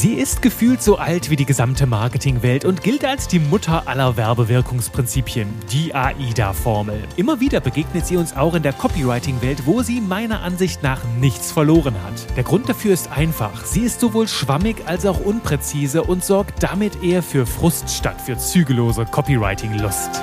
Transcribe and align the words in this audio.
Sie 0.00 0.14
ist 0.14 0.40
gefühlt 0.40 0.82
so 0.82 0.96
alt 0.96 1.28
wie 1.28 1.36
die 1.36 1.44
gesamte 1.44 1.86
Marketingwelt 1.86 2.64
und 2.64 2.82
gilt 2.82 3.04
als 3.04 3.28
die 3.28 3.38
Mutter 3.38 3.86
aller 3.86 4.16
Werbewirkungsprinzipien, 4.16 5.46
die 5.70 5.94
AIDA-Formel. 5.94 7.02
Immer 7.16 7.40
wieder 7.40 7.60
begegnet 7.60 8.06
sie 8.06 8.16
uns 8.16 8.34
auch 8.34 8.54
in 8.54 8.62
der 8.62 8.72
Copywriting-Welt, 8.72 9.66
wo 9.66 9.82
sie 9.82 10.00
meiner 10.00 10.40
Ansicht 10.40 10.82
nach 10.82 11.04
nichts 11.20 11.52
verloren 11.52 11.94
hat. 12.02 12.34
Der 12.34 12.44
Grund 12.44 12.66
dafür 12.68 12.94
ist 12.94 13.12
einfach. 13.12 13.66
Sie 13.66 13.80
ist 13.80 14.00
sowohl 14.00 14.26
schwammig 14.26 14.76
als 14.86 15.04
auch 15.04 15.20
unpräzise 15.20 16.02
und 16.02 16.24
sorgt 16.24 16.62
damit 16.62 17.02
eher 17.02 17.22
für 17.22 17.44
Frust 17.44 17.90
statt 17.90 18.20
für 18.22 18.38
zügellose 18.38 19.04
Copywriting-Lust. 19.04 20.22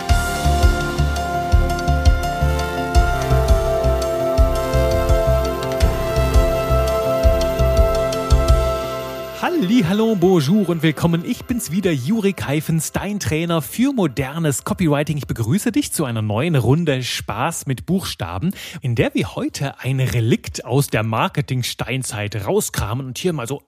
Hallo, 9.60 10.16
bonjour 10.16 10.70
und 10.70 10.84
willkommen. 10.84 11.26
Ich 11.26 11.46
bin's 11.46 11.72
wieder, 11.72 11.92
Juri 11.92 12.34
Keifens, 12.34 12.92
dein 12.92 13.20
Trainer 13.20 13.64
für 13.64 13.92
modernes 13.92 14.64
Copywriting. 14.64 15.18
Ich 15.18 15.26
begrüße 15.26 15.72
dich 15.72 15.92
zu 15.92 16.06
einer 16.06 16.22
neuen 16.22 16.56
Runde 16.56 17.02
Spaß 17.02 17.66
mit 17.66 17.88
Buchstaben, 17.88 18.52
in 18.82 18.94
der 18.94 19.16
wir 19.16 19.36
heute 19.36 19.80
ein 19.80 20.00
Relikt 20.00 20.64
aus 20.64 20.88
der 20.88 21.02
Marketing-Steinzeit 21.02 22.46
rauskramen 22.46 23.08
und 23.08 23.18
hier 23.18 23.34
mal 23.34 23.48
so 23.48 23.64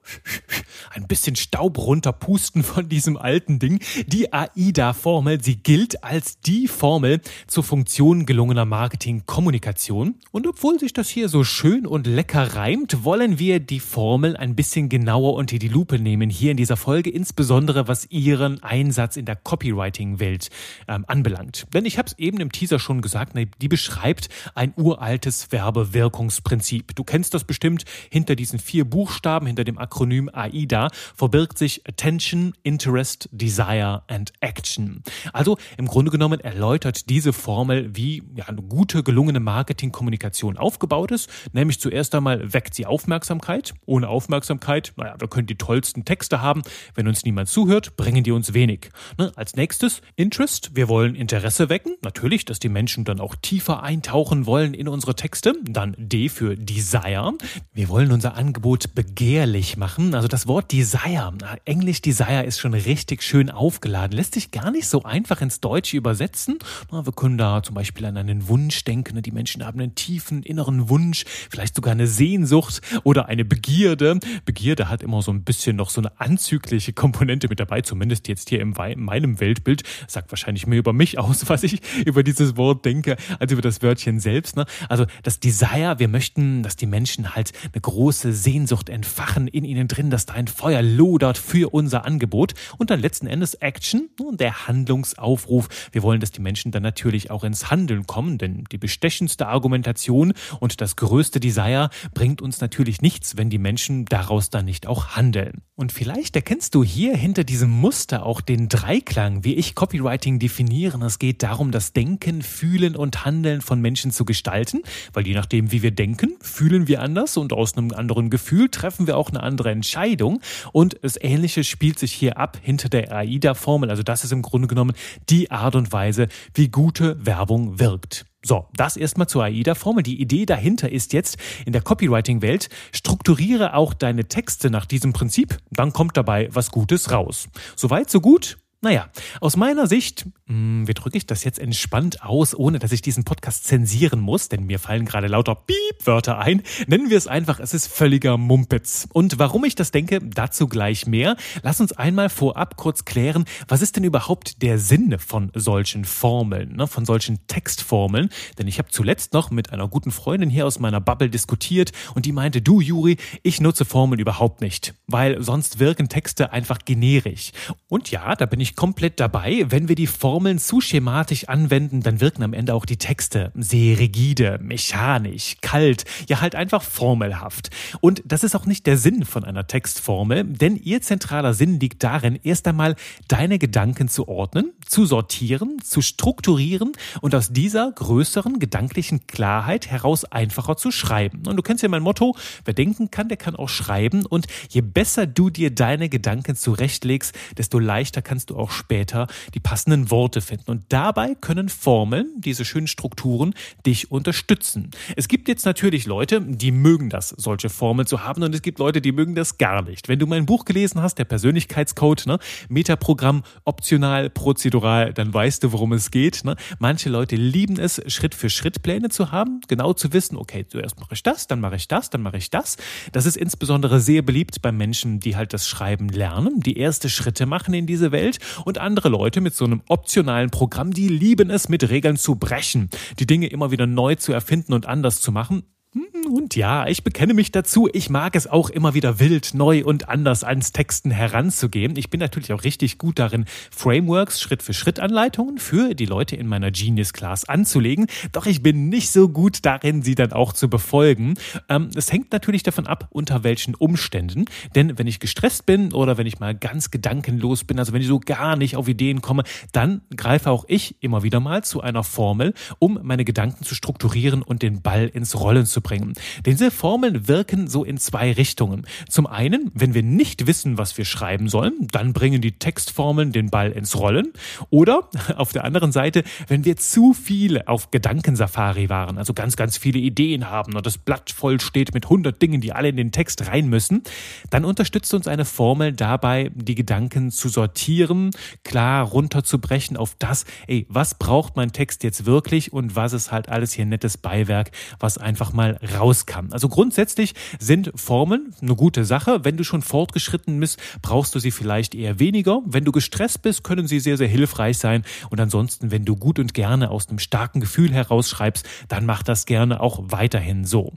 ein 0.91 1.07
bisschen 1.07 1.35
Staub 1.35 1.79
runterpusten 1.79 2.61
von 2.61 2.87
diesem 2.87 3.17
alten 3.17 3.57
Ding. 3.57 3.79
Die 4.05 4.31
AIDA-Formel, 4.31 5.43
sie 5.43 5.55
gilt 5.55 6.03
als 6.03 6.39
die 6.39 6.67
Formel 6.67 7.19
zur 7.47 7.63
Funktion 7.63 8.27
gelungener 8.27 8.65
Marketing-Kommunikation. 8.65 10.15
Und 10.31 10.45
obwohl 10.45 10.79
sich 10.79 10.93
das 10.93 11.09
hier 11.09 11.29
so 11.29 11.43
schön 11.43 11.87
und 11.87 12.05
lecker 12.05 12.55
reimt, 12.55 13.03
wollen 13.03 13.39
wir 13.39 13.59
die 13.59 13.79
Formel 13.79 14.37
ein 14.37 14.55
bisschen 14.55 14.87
genauer 14.87 15.33
unter 15.33 15.57
die 15.57 15.67
Lupe 15.67 15.78
nehmen 15.87 16.29
hier 16.29 16.51
in 16.51 16.57
dieser 16.57 16.77
Folge, 16.77 17.09
insbesondere 17.09 17.87
was 17.87 18.09
Ihren 18.11 18.61
Einsatz 18.63 19.17
in 19.17 19.25
der 19.25 19.35
Copywriting-Welt 19.35 20.49
ähm, 20.87 21.05
anbelangt. 21.07 21.67
Denn 21.73 21.85
ich 21.85 21.97
habe 21.97 22.07
es 22.07 22.19
eben 22.19 22.39
im 22.39 22.51
Teaser 22.51 22.79
schon 22.79 23.01
gesagt, 23.01 23.35
ne, 23.35 23.47
die 23.61 23.67
beschreibt 23.67 24.29
ein 24.55 24.73
uraltes 24.75 25.51
Werbewirkungsprinzip. 25.51 26.95
Du 26.95 27.03
kennst 27.03 27.33
das 27.33 27.43
bestimmt. 27.43 27.85
Hinter 28.09 28.35
diesen 28.35 28.59
vier 28.59 28.85
Buchstaben, 28.85 29.47
hinter 29.47 29.63
dem 29.63 29.77
Akronym 29.77 30.29
AIDA, 30.31 30.89
verbirgt 31.15 31.57
sich 31.57 31.87
Attention, 31.87 32.53
Interest, 32.63 33.29
Desire 33.31 34.03
and 34.07 34.33
Action. 34.41 35.03
Also 35.33 35.57
im 35.77 35.87
Grunde 35.87 36.11
genommen 36.11 36.39
erläutert 36.39 37.09
diese 37.09 37.33
Formel, 37.33 37.95
wie 37.95 38.23
ja, 38.35 38.45
eine 38.45 38.61
gute, 38.61 39.03
gelungene 39.03 39.39
Marketingkommunikation 39.39 40.57
aufgebaut 40.57 41.11
ist. 41.11 41.29
Nämlich 41.53 41.79
zuerst 41.79 42.13
einmal 42.15 42.53
weckt 42.53 42.73
sie 42.73 42.85
Aufmerksamkeit. 42.85 43.73
Ohne 43.85 44.07
Aufmerksamkeit, 44.07 44.93
naja, 44.97 45.15
wir 45.19 45.27
können 45.27 45.47
die 45.47 45.57
tollsten 45.69 46.03
Texte 46.03 46.41
haben. 46.41 46.63
Wenn 46.95 47.07
uns 47.07 47.23
niemand 47.25 47.47
zuhört, 47.47 47.95
bringen 47.95 48.23
die 48.23 48.31
uns 48.31 48.55
wenig. 48.55 48.89
Ne? 49.19 49.31
Als 49.35 49.55
nächstes 49.55 50.01
Interest. 50.15 50.71
Wir 50.73 50.89
wollen 50.89 51.13
Interesse 51.13 51.69
wecken. 51.69 51.95
Natürlich, 52.01 52.43
dass 52.43 52.57
die 52.57 52.69
Menschen 52.69 53.05
dann 53.05 53.19
auch 53.19 53.35
tiefer 53.35 53.83
eintauchen 53.83 54.47
wollen 54.47 54.73
in 54.73 54.87
unsere 54.87 55.13
Texte. 55.13 55.53
Dann 55.63 55.93
D 55.99 56.27
für 56.29 56.55
Desire. 56.57 57.33
Wir 57.71 57.87
wollen 57.87 58.11
unser 58.11 58.33
Angebot 58.33 58.95
begehrlich 58.95 59.77
machen. 59.77 60.15
Also 60.15 60.27
das 60.27 60.47
Wort 60.47 60.71
Desire. 60.71 61.33
Englisch 61.65 62.01
Desire 62.01 62.45
ist 62.45 62.59
schon 62.59 62.73
richtig 62.73 63.21
schön 63.21 63.51
aufgeladen. 63.51 64.17
Lässt 64.17 64.33
sich 64.33 64.49
gar 64.49 64.71
nicht 64.71 64.87
so 64.87 65.03
einfach 65.03 65.39
ins 65.41 65.59
Deutsche 65.59 65.97
übersetzen. 65.97 66.57
Wir 66.89 67.13
können 67.13 67.37
da 67.37 67.61
zum 67.61 67.75
Beispiel 67.75 68.05
an 68.05 68.17
einen 68.17 68.47
Wunsch 68.47 68.85
denken. 68.85 69.21
Die 69.21 69.31
Menschen 69.31 69.63
haben 69.63 69.79
einen 69.79 69.93
tiefen 69.93 70.41
inneren 70.41 70.89
Wunsch, 70.89 71.25
vielleicht 71.51 71.75
sogar 71.75 71.91
eine 71.91 72.07
Sehnsucht 72.07 72.81
oder 73.03 73.27
eine 73.27 73.45
Begierde. 73.45 74.19
Begierde 74.45 74.89
hat 74.89 75.03
immer 75.03 75.21
so 75.21 75.31
ein 75.31 75.43
bisschen 75.43 75.58
noch 75.67 75.89
so 75.89 76.01
eine 76.01 76.19
anzügliche 76.19 76.93
Komponente 76.93 77.47
mit 77.47 77.59
dabei, 77.59 77.81
zumindest 77.81 78.27
jetzt 78.27 78.49
hier 78.49 78.61
in 78.61 78.71
meinem 78.71 79.39
Weltbild. 79.39 79.83
Sagt 80.07 80.31
wahrscheinlich 80.31 80.67
mehr 80.67 80.79
über 80.79 80.93
mich 80.93 81.17
aus, 81.17 81.47
was 81.49 81.63
ich 81.63 81.81
über 82.05 82.23
dieses 82.23 82.57
Wort 82.57 82.85
denke, 82.85 83.17
als 83.39 83.51
über 83.51 83.61
das 83.61 83.81
Wörtchen 83.81 84.19
selbst. 84.19 84.55
Ne? 84.55 84.65
Also 84.87 85.05
das 85.23 85.39
Desire, 85.39 85.99
wir 85.99 86.07
möchten, 86.07 86.63
dass 86.63 86.75
die 86.75 86.85
Menschen 86.85 87.35
halt 87.35 87.51
eine 87.71 87.81
große 87.81 88.33
Sehnsucht 88.33 88.89
entfachen 88.89 89.47
in 89.47 89.63
ihnen 89.63 89.87
drin, 89.87 90.09
dass 90.09 90.25
da 90.25 90.33
ein 90.33 90.47
Feuer 90.47 90.81
lodert 90.81 91.37
für 91.37 91.73
unser 91.73 92.05
Angebot. 92.05 92.53
Und 92.77 92.89
dann 92.89 92.99
letzten 92.99 93.27
Endes 93.27 93.55
Action, 93.55 94.09
ne? 94.19 94.37
der 94.37 94.67
Handlungsaufruf. 94.67 95.67
Wir 95.91 96.03
wollen, 96.03 96.19
dass 96.19 96.31
die 96.31 96.41
Menschen 96.41 96.71
dann 96.71 96.83
natürlich 96.83 97.31
auch 97.31 97.43
ins 97.43 97.69
Handeln 97.69 98.07
kommen, 98.07 98.37
denn 98.37 98.63
die 98.71 98.77
bestechendste 98.77 99.47
Argumentation 99.47 100.33
und 100.59 100.81
das 100.81 100.95
größte 100.95 101.39
Desire 101.39 101.89
bringt 102.13 102.41
uns 102.41 102.61
natürlich 102.61 103.01
nichts, 103.01 103.37
wenn 103.37 103.49
die 103.49 103.57
Menschen 103.57 104.05
daraus 104.05 104.49
dann 104.49 104.65
nicht 104.65 104.87
auch 104.87 105.15
handeln 105.15 105.48
handeln. 105.49 105.63
Und 105.75 105.91
vielleicht 105.91 106.35
erkennst 106.35 106.75
du 106.75 106.83
hier 106.83 107.15
hinter 107.15 107.43
diesem 107.43 107.69
Muster 107.69 108.25
auch 108.25 108.41
den 108.41 108.67
Dreiklang, 108.67 109.43
wie 109.43 109.55
ich 109.55 109.75
Copywriting 109.75 110.39
definieren. 110.39 111.01
Es 111.01 111.19
geht 111.19 111.41
darum, 111.43 111.71
das 111.71 111.93
Denken, 111.93 112.41
Fühlen 112.41 112.95
und 112.95 113.25
Handeln 113.25 113.61
von 113.61 113.79
Menschen 113.81 114.11
zu 114.11 114.25
gestalten, 114.25 114.81
weil 115.13 115.25
je 115.25 115.33
nachdem, 115.33 115.71
wie 115.71 115.81
wir 115.81 115.91
denken, 115.91 116.35
fühlen 116.41 116.87
wir 116.87 117.01
anders 117.01 117.37
und 117.37 117.53
aus 117.53 117.77
einem 117.77 117.91
anderen 117.91 118.29
Gefühl 118.29 118.69
treffen 118.69 119.07
wir 119.07 119.17
auch 119.17 119.29
eine 119.29 119.41
andere 119.41 119.71
Entscheidung. 119.71 120.41
Und 120.73 120.97
das 121.01 121.17
Ähnliche 121.21 121.63
spielt 121.63 121.99
sich 121.99 122.11
hier 122.11 122.37
ab 122.37 122.57
hinter 122.61 122.89
der 122.89 123.11
AIDA-Formel. 123.13 123.89
Also 123.89 124.03
das 124.03 124.23
ist 124.23 124.31
im 124.31 124.41
Grunde 124.41 124.67
genommen 124.67 124.93
die 125.29 125.51
Art 125.51 125.75
und 125.75 125.91
Weise, 125.91 126.27
wie 126.53 126.69
gute 126.69 127.25
Werbung 127.25 127.79
wirkt. 127.79 128.25
So, 128.41 128.67
das 128.73 128.95
erstmal 128.95 129.27
zur 129.27 129.43
AIDA-Formel. 129.43 130.03
Die 130.03 130.21
Idee 130.21 130.45
dahinter 130.45 130.91
ist 130.91 131.13
jetzt 131.13 131.37
in 131.65 131.73
der 131.73 131.81
Copywriting-Welt, 131.81 132.69
strukturiere 132.93 133.73
auch 133.73 133.93
deine 133.93 134.27
Texte 134.27 134.69
nach 134.69 134.85
diesem 134.85 135.11
Prinzip, 135.11 135.57
dann 135.71 135.91
kommt 135.91 136.15
dabei 136.15 136.49
was 136.51 136.71
Gutes 136.71 137.11
raus. 137.11 137.49
Soweit, 137.75 138.09
so 138.09 138.21
gut? 138.21 138.57
Naja, 138.81 139.09
aus 139.41 139.57
meiner 139.57 139.87
Sicht, 139.87 140.25
mh, 140.45 140.53
hm, 140.55 140.87
wie 140.87 140.93
drücke 140.93 141.17
ich 141.17 141.25
das 141.25 141.43
jetzt 141.43 141.59
entspannt 141.59 142.23
aus, 142.23 142.55
ohne 142.55 142.79
dass 142.79 142.93
ich 142.93 143.01
diesen 143.01 143.25
Podcast 143.25 143.65
zensieren 143.65 144.21
muss, 144.21 144.47
denn 144.47 144.63
mir 144.63 144.79
fallen 144.79 145.03
gerade 145.03 145.27
lauter 145.27 145.55
Piep-Wörter 145.55 146.39
ein, 146.39 146.63
nennen 146.87 147.09
wir 147.09 147.17
es 147.17 147.27
einfach, 147.27 147.59
es 147.59 147.73
ist 147.73 147.87
völliger 147.87 148.37
Mumpitz. 148.37 149.05
Und 149.11 149.37
warum 149.37 149.65
ich 149.65 149.75
das 149.75 149.91
denke, 149.91 150.21
dazu 150.21 150.69
gleich 150.69 151.05
mehr. 151.05 151.35
Lass 151.61 151.81
uns 151.81 151.91
einmal 151.91 152.29
vorab 152.29 152.77
kurz 152.77 153.03
klären, 153.03 153.43
was 153.67 153.81
ist 153.81 153.97
denn 153.97 154.05
überhaupt 154.05 154.61
der 154.61 154.79
Sinn 154.79 155.19
von 155.19 155.51
solchen 155.53 156.05
Formeln, 156.05 156.77
ne, 156.77 156.87
von 156.87 157.03
solchen 157.03 157.45
Textformeln? 157.47 158.29
Denn 158.59 158.67
ich 158.69 158.79
habe 158.79 158.87
zuletzt 158.87 159.33
noch 159.33 159.51
mit 159.51 159.73
einer 159.73 159.89
guten 159.89 160.11
Freundin 160.11 160.49
hier 160.49 160.65
aus 160.65 160.79
meiner 160.79 161.01
Bubble 161.01 161.29
diskutiert 161.29 161.91
und 162.15 162.25
die 162.25 162.31
meinte, 162.31 162.61
du 162.61 162.79
Juri, 162.79 163.17
ich 163.43 163.59
nutze 163.59 163.83
Formeln 163.83 164.21
überhaupt 164.21 164.61
nicht, 164.61 164.93
weil 165.05 165.43
sonst 165.43 165.79
wirken 165.79 166.07
Texte 166.07 166.53
einfach 166.53 166.79
generisch. 166.85 167.51
Und 167.89 168.09
ja, 168.11 168.35
da 168.37 168.45
bin 168.45 168.61
ich 168.61 168.68
ich 168.69 168.75
komplett 168.75 169.19
dabei. 169.19 169.65
Wenn 169.69 169.87
wir 169.87 169.95
die 169.95 170.07
Formeln 170.07 170.59
zu 170.59 170.81
schematisch 170.81 171.47
anwenden, 171.49 172.01
dann 172.01 172.21
wirken 172.21 172.43
am 172.43 172.53
Ende 172.53 172.73
auch 172.73 172.85
die 172.85 172.97
Texte 172.97 173.51
sehr 173.55 173.99
rigide, 173.99 174.59
mechanisch, 174.61 175.57
kalt, 175.61 176.05
ja 176.27 176.41
halt 176.41 176.55
einfach 176.55 176.83
formelhaft. 176.83 177.69
Und 178.01 178.21
das 178.25 178.43
ist 178.43 178.55
auch 178.55 178.65
nicht 178.65 178.85
der 178.85 178.97
Sinn 178.97 179.25
von 179.25 179.43
einer 179.43 179.67
Textformel, 179.67 180.43
denn 180.43 180.75
ihr 180.75 181.01
zentraler 181.01 181.53
Sinn 181.53 181.79
liegt 181.79 182.03
darin, 182.03 182.39
erst 182.43 182.67
einmal 182.67 182.95
deine 183.27 183.59
Gedanken 183.59 184.07
zu 184.07 184.27
ordnen, 184.27 184.71
zu 184.85 185.05
sortieren, 185.05 185.77
zu 185.83 186.01
strukturieren 186.01 186.93
und 187.21 187.35
aus 187.35 187.51
dieser 187.51 187.91
größeren 187.91 188.59
gedanklichen 188.59 189.25
Klarheit 189.27 189.87
heraus 189.87 190.25
einfacher 190.25 190.77
zu 190.77 190.91
schreiben. 190.91 191.47
Und 191.47 191.55
du 191.55 191.63
kennst 191.63 191.83
ja 191.83 191.89
mein 191.89 192.03
Motto, 192.03 192.35
wer 192.65 192.73
denken 192.73 193.09
kann, 193.09 193.29
der 193.29 193.37
kann 193.37 193.55
auch 193.55 193.69
schreiben. 193.69 194.25
Und 194.25 194.47
je 194.69 194.81
besser 194.81 195.25
du 195.25 195.49
dir 195.49 195.73
deine 195.73 196.09
Gedanken 196.09 196.55
zurechtlegst, 196.55 197.33
desto 197.57 197.79
leichter 197.79 198.21
kannst 198.21 198.51
du 198.51 198.58
später 198.67 199.27
die 199.53 199.59
passenden 199.59 200.11
Worte 200.11 200.41
finden. 200.41 200.71
Und 200.71 200.83
dabei 200.89 201.35
können 201.35 201.69
Formeln, 201.69 202.29
diese 202.37 202.65
schönen 202.65 202.87
Strukturen, 202.87 203.53
dich 203.85 204.11
unterstützen. 204.11 204.91
Es 205.15 205.27
gibt 205.27 205.47
jetzt 205.47 205.65
natürlich 205.65 206.05
Leute, 206.05 206.41
die 206.41 206.71
mögen 206.71 207.09
das, 207.09 207.29
solche 207.29 207.69
Formeln 207.69 208.07
zu 208.07 208.23
haben 208.23 208.43
und 208.43 208.53
es 208.53 208.61
gibt 208.61 208.79
Leute, 208.79 209.01
die 209.01 209.11
mögen 209.11 209.35
das 209.35 209.57
gar 209.57 209.81
nicht. 209.81 210.07
Wenn 210.09 210.19
du 210.19 210.27
mein 210.27 210.45
Buch 210.45 210.65
gelesen 210.65 211.01
hast, 211.01 211.15
der 211.15 211.25
Persönlichkeitscode, 211.25 212.25
ne, 212.27 212.39
Metaprogramm, 212.67 213.43
optional, 213.63 214.29
prozedural, 214.29 215.13
dann 215.13 215.33
weißt 215.33 215.63
du, 215.63 215.71
worum 215.71 215.93
es 215.93 216.11
geht. 216.11 216.43
Ne? 216.43 216.55
Manche 216.79 217.09
Leute 217.09 217.35
lieben 217.35 217.79
es, 217.79 218.01
Schritt 218.07 218.35
für 218.35 218.49
Schritt 218.49 218.81
Pläne 218.81 219.09
zu 219.09 219.31
haben, 219.31 219.61
genau 219.67 219.93
zu 219.93 220.13
wissen, 220.13 220.35
okay, 220.37 220.65
zuerst 220.67 220.99
mache 220.99 221.13
ich 221.13 221.23
das, 221.23 221.47
dann 221.47 221.59
mache 221.59 221.75
ich 221.75 221.87
das, 221.87 222.09
dann 222.09 222.21
mache 222.21 222.37
ich 222.37 222.49
das. 222.49 222.77
Das 223.11 223.25
ist 223.25 223.37
insbesondere 223.37 223.99
sehr 223.99 224.21
beliebt 224.21 224.61
bei 224.61 224.71
Menschen, 224.71 225.19
die 225.19 225.35
halt 225.35 225.53
das 225.53 225.67
Schreiben 225.67 226.09
lernen, 226.09 226.59
die 226.59 226.77
erste 226.77 227.09
Schritte 227.09 227.45
machen 227.45 227.73
in 227.73 227.85
diese 227.85 228.11
Welt 228.11 228.39
und 228.65 228.77
andere 228.77 229.09
Leute 229.09 229.41
mit 229.41 229.55
so 229.55 229.65
einem 229.65 229.81
optionalen 229.87 230.49
Programm, 230.49 230.91
die 230.91 231.07
lieben 231.07 231.49
es, 231.49 231.69
mit 231.69 231.89
Regeln 231.89 232.17
zu 232.17 232.35
brechen, 232.35 232.89
die 233.19 233.27
Dinge 233.27 233.47
immer 233.47 233.71
wieder 233.71 233.87
neu 233.87 234.15
zu 234.15 234.33
erfinden 234.33 234.73
und 234.73 234.85
anders 234.85 235.21
zu 235.21 235.31
machen. 235.31 235.63
Hm, 235.95 236.31
Und 236.31 236.55
ja, 236.55 236.85
ich 236.85 237.03
bekenne 237.03 237.33
mich 237.33 237.51
dazu, 237.51 237.89
ich 237.91 238.11
mag 238.11 238.35
es 238.35 238.45
auch 238.45 238.69
immer 238.69 238.93
wieder 238.93 239.19
wild, 239.19 239.55
neu 239.55 239.83
und 239.83 240.07
anders 240.07 240.43
ans 240.43 240.71
Texten 240.71 241.09
heranzugehen. 241.09 241.95
Ich 241.95 242.11
bin 242.11 242.19
natürlich 242.19 242.53
auch 242.53 242.63
richtig 242.63 242.99
gut 242.99 243.17
darin, 243.17 243.45
Frameworks, 243.71 244.39
Schritt-für-Schritt-Anleitungen 244.39 245.57
für 245.57 245.95
die 245.95 246.05
Leute 246.05 246.35
in 246.35 246.45
meiner 246.45 246.69
Genius 246.69 247.11
Class 247.11 247.49
anzulegen. 247.49 248.05
Doch 248.33 248.45
ich 248.45 248.61
bin 248.61 248.89
nicht 248.89 249.09
so 249.09 249.29
gut 249.29 249.65
darin, 249.65 250.03
sie 250.03 250.13
dann 250.13 250.31
auch 250.31 250.53
zu 250.53 250.69
befolgen. 250.69 251.33
Ähm, 251.69 251.89
es 251.95 252.11
hängt 252.11 252.31
natürlich 252.31 252.61
davon 252.61 252.85
ab, 252.85 253.07
unter 253.09 253.43
welchen 253.43 253.73
Umständen. 253.73 254.45
Denn 254.75 254.99
wenn 254.99 255.07
ich 255.07 255.19
gestresst 255.19 255.65
bin 255.65 255.91
oder 255.91 256.19
wenn 256.19 256.27
ich 256.27 256.39
mal 256.39 256.53
ganz 256.53 256.91
gedankenlos 256.91 257.63
bin, 257.63 257.79
also 257.79 257.93
wenn 257.93 258.01
ich 258.01 258.07
so 258.07 258.19
gar 258.19 258.55
nicht 258.57 258.75
auf 258.75 258.87
Ideen 258.87 259.23
komme, 259.23 259.41
dann 259.71 260.01
greife 260.15 260.51
auch 260.51 260.65
ich 260.67 260.97
immer 261.01 261.23
wieder 261.23 261.39
mal 261.39 261.63
zu 261.63 261.81
einer 261.81 262.03
Formel, 262.03 262.53
um 262.77 262.99
meine 263.01 263.25
Gedanken 263.25 263.63
zu 263.63 263.73
strukturieren 263.73 264.43
und 264.43 264.61
den 264.61 264.83
Ball 264.83 265.07
ins 265.07 265.39
Rollen 265.39 265.65
zu 265.65 265.78
bringen. 265.81 266.13
Diese 266.45 266.71
Formeln 266.71 267.27
wirken 267.27 267.67
so 267.67 267.83
in 267.83 267.97
zwei 267.97 268.31
Richtungen. 268.31 268.85
Zum 269.07 269.27
einen, 269.27 269.71
wenn 269.73 269.93
wir 269.93 270.03
nicht 270.03 270.47
wissen, 270.47 270.77
was 270.77 270.97
wir 270.97 271.05
schreiben 271.05 271.49
sollen, 271.49 271.87
dann 271.91 272.13
bringen 272.13 272.41
die 272.41 272.53
Textformeln 272.53 273.31
den 273.31 273.49
Ball 273.49 273.71
ins 273.71 273.97
Rollen. 273.97 274.33
Oder 274.69 275.09
auf 275.35 275.51
der 275.51 275.63
anderen 275.63 275.91
Seite, 275.91 276.23
wenn 276.47 276.65
wir 276.65 276.77
zu 276.77 277.13
viel 277.13 277.61
auf 277.63 277.91
Gedankensafari 277.91 278.89
waren, 278.89 279.17
also 279.17 279.33
ganz, 279.33 279.55
ganz 279.55 279.77
viele 279.77 279.99
Ideen 279.99 280.49
haben 280.49 280.75
und 280.75 280.85
das 280.85 280.97
Blatt 280.97 281.31
voll 281.31 281.59
steht 281.59 281.93
mit 281.93 282.05
100 282.05 282.41
Dingen, 282.41 282.61
die 282.61 282.73
alle 282.73 282.89
in 282.89 282.97
den 282.97 283.11
Text 283.11 283.47
rein 283.47 283.67
müssen, 283.67 284.03
dann 284.49 284.65
unterstützt 284.65 285.13
uns 285.13 285.27
eine 285.27 285.45
Formel 285.45 285.93
dabei, 285.93 286.51
die 286.53 286.75
Gedanken 286.75 287.31
zu 287.31 287.49
sortieren, 287.49 288.31
klar 288.63 289.05
runterzubrechen 289.05 289.97
auf 289.97 290.15
das, 290.19 290.45
ey, 290.67 290.85
was 290.89 291.15
braucht 291.15 291.55
mein 291.55 291.71
Text 291.71 292.03
jetzt 292.03 292.25
wirklich 292.25 292.73
und 292.73 292.95
was 292.95 293.13
ist 293.13 293.31
halt 293.31 293.49
alles 293.49 293.73
hier 293.73 293.85
nettes 293.85 294.17
Beiwerk, 294.17 294.71
was 294.99 295.17
einfach 295.17 295.53
mal 295.53 295.68
rauskam. 295.71 296.51
Also 296.51 296.69
grundsätzlich 296.69 297.33
sind 297.59 297.91
Formeln 297.95 298.53
eine 298.61 298.75
gute 298.75 299.05
Sache. 299.05 299.43
Wenn 299.43 299.57
du 299.57 299.63
schon 299.63 299.81
fortgeschritten 299.81 300.59
bist, 300.59 300.79
brauchst 301.01 301.35
du 301.35 301.39
sie 301.39 301.51
vielleicht 301.51 301.95
eher 301.95 302.19
weniger. 302.19 302.61
Wenn 302.65 302.85
du 302.85 302.91
gestresst 302.91 303.41
bist, 303.41 303.63
können 303.63 303.87
sie 303.87 303.99
sehr, 303.99 304.17
sehr 304.17 304.27
hilfreich 304.27 304.77
sein. 304.77 305.03
Und 305.29 305.39
ansonsten, 305.39 305.91
wenn 305.91 306.05
du 306.05 306.15
gut 306.15 306.39
und 306.39 306.53
gerne 306.53 306.89
aus 306.91 307.09
einem 307.09 307.19
starken 307.19 307.59
Gefühl 307.59 307.91
herausschreibst, 307.91 308.67
dann 308.87 309.05
mach 309.05 309.23
das 309.23 309.45
gerne 309.45 309.81
auch 309.81 309.99
weiterhin 310.03 310.65
so. 310.65 310.93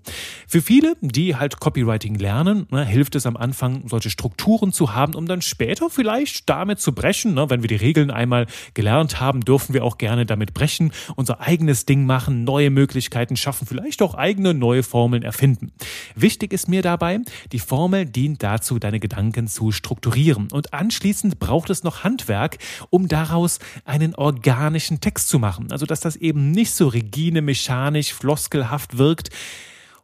Für 0.46 0.62
viele, 0.62 0.94
die 1.00 1.36
halt 1.36 1.60
Copywriting 1.60 2.14
lernen, 2.16 2.66
ne, 2.70 2.84
hilft 2.84 3.14
es 3.14 3.26
am 3.26 3.36
Anfang, 3.36 3.88
solche 3.88 4.10
Strukturen 4.10 4.72
zu 4.72 4.94
haben, 4.94 5.14
um 5.14 5.26
dann 5.26 5.42
später 5.42 5.90
vielleicht 5.90 6.48
damit 6.48 6.80
zu 6.80 6.92
brechen. 6.92 7.34
Ne? 7.34 7.50
Wenn 7.50 7.62
wir 7.62 7.68
die 7.68 7.76
Regeln 7.76 8.10
einmal 8.10 8.46
gelernt 8.74 9.20
haben, 9.20 9.40
dürfen 9.40 9.74
wir 9.74 9.84
auch 9.84 9.98
gerne 9.98 10.26
damit 10.26 10.54
brechen, 10.54 10.92
unser 11.16 11.40
eigenes 11.40 11.86
Ding 11.86 12.06
machen, 12.06 12.44
neue 12.44 12.70
Möglichkeiten 12.70 13.36
schaffen, 13.36 13.66
vielleicht 13.66 14.02
auch 14.02 14.14
eigene 14.14 14.54
neue 14.62 14.82
Formeln 14.82 15.22
erfinden. 15.22 15.72
Wichtig 16.14 16.52
ist 16.52 16.68
mir 16.68 16.80
dabei, 16.80 17.20
die 17.50 17.58
Formel 17.58 18.06
dient 18.06 18.42
dazu, 18.42 18.78
deine 18.78 19.00
Gedanken 19.00 19.48
zu 19.48 19.72
strukturieren. 19.72 20.48
Und 20.50 20.72
anschließend 20.72 21.38
braucht 21.38 21.68
es 21.68 21.82
noch 21.82 22.04
Handwerk, 22.04 22.58
um 22.88 23.08
daraus 23.08 23.58
einen 23.84 24.14
organischen 24.14 25.00
Text 25.00 25.28
zu 25.28 25.38
machen. 25.38 25.70
Also, 25.72 25.84
dass 25.84 26.00
das 26.00 26.16
eben 26.16 26.52
nicht 26.52 26.72
so 26.72 26.88
rigide, 26.88 27.42
mechanisch, 27.42 28.14
floskelhaft 28.14 28.96
wirkt, 28.96 29.30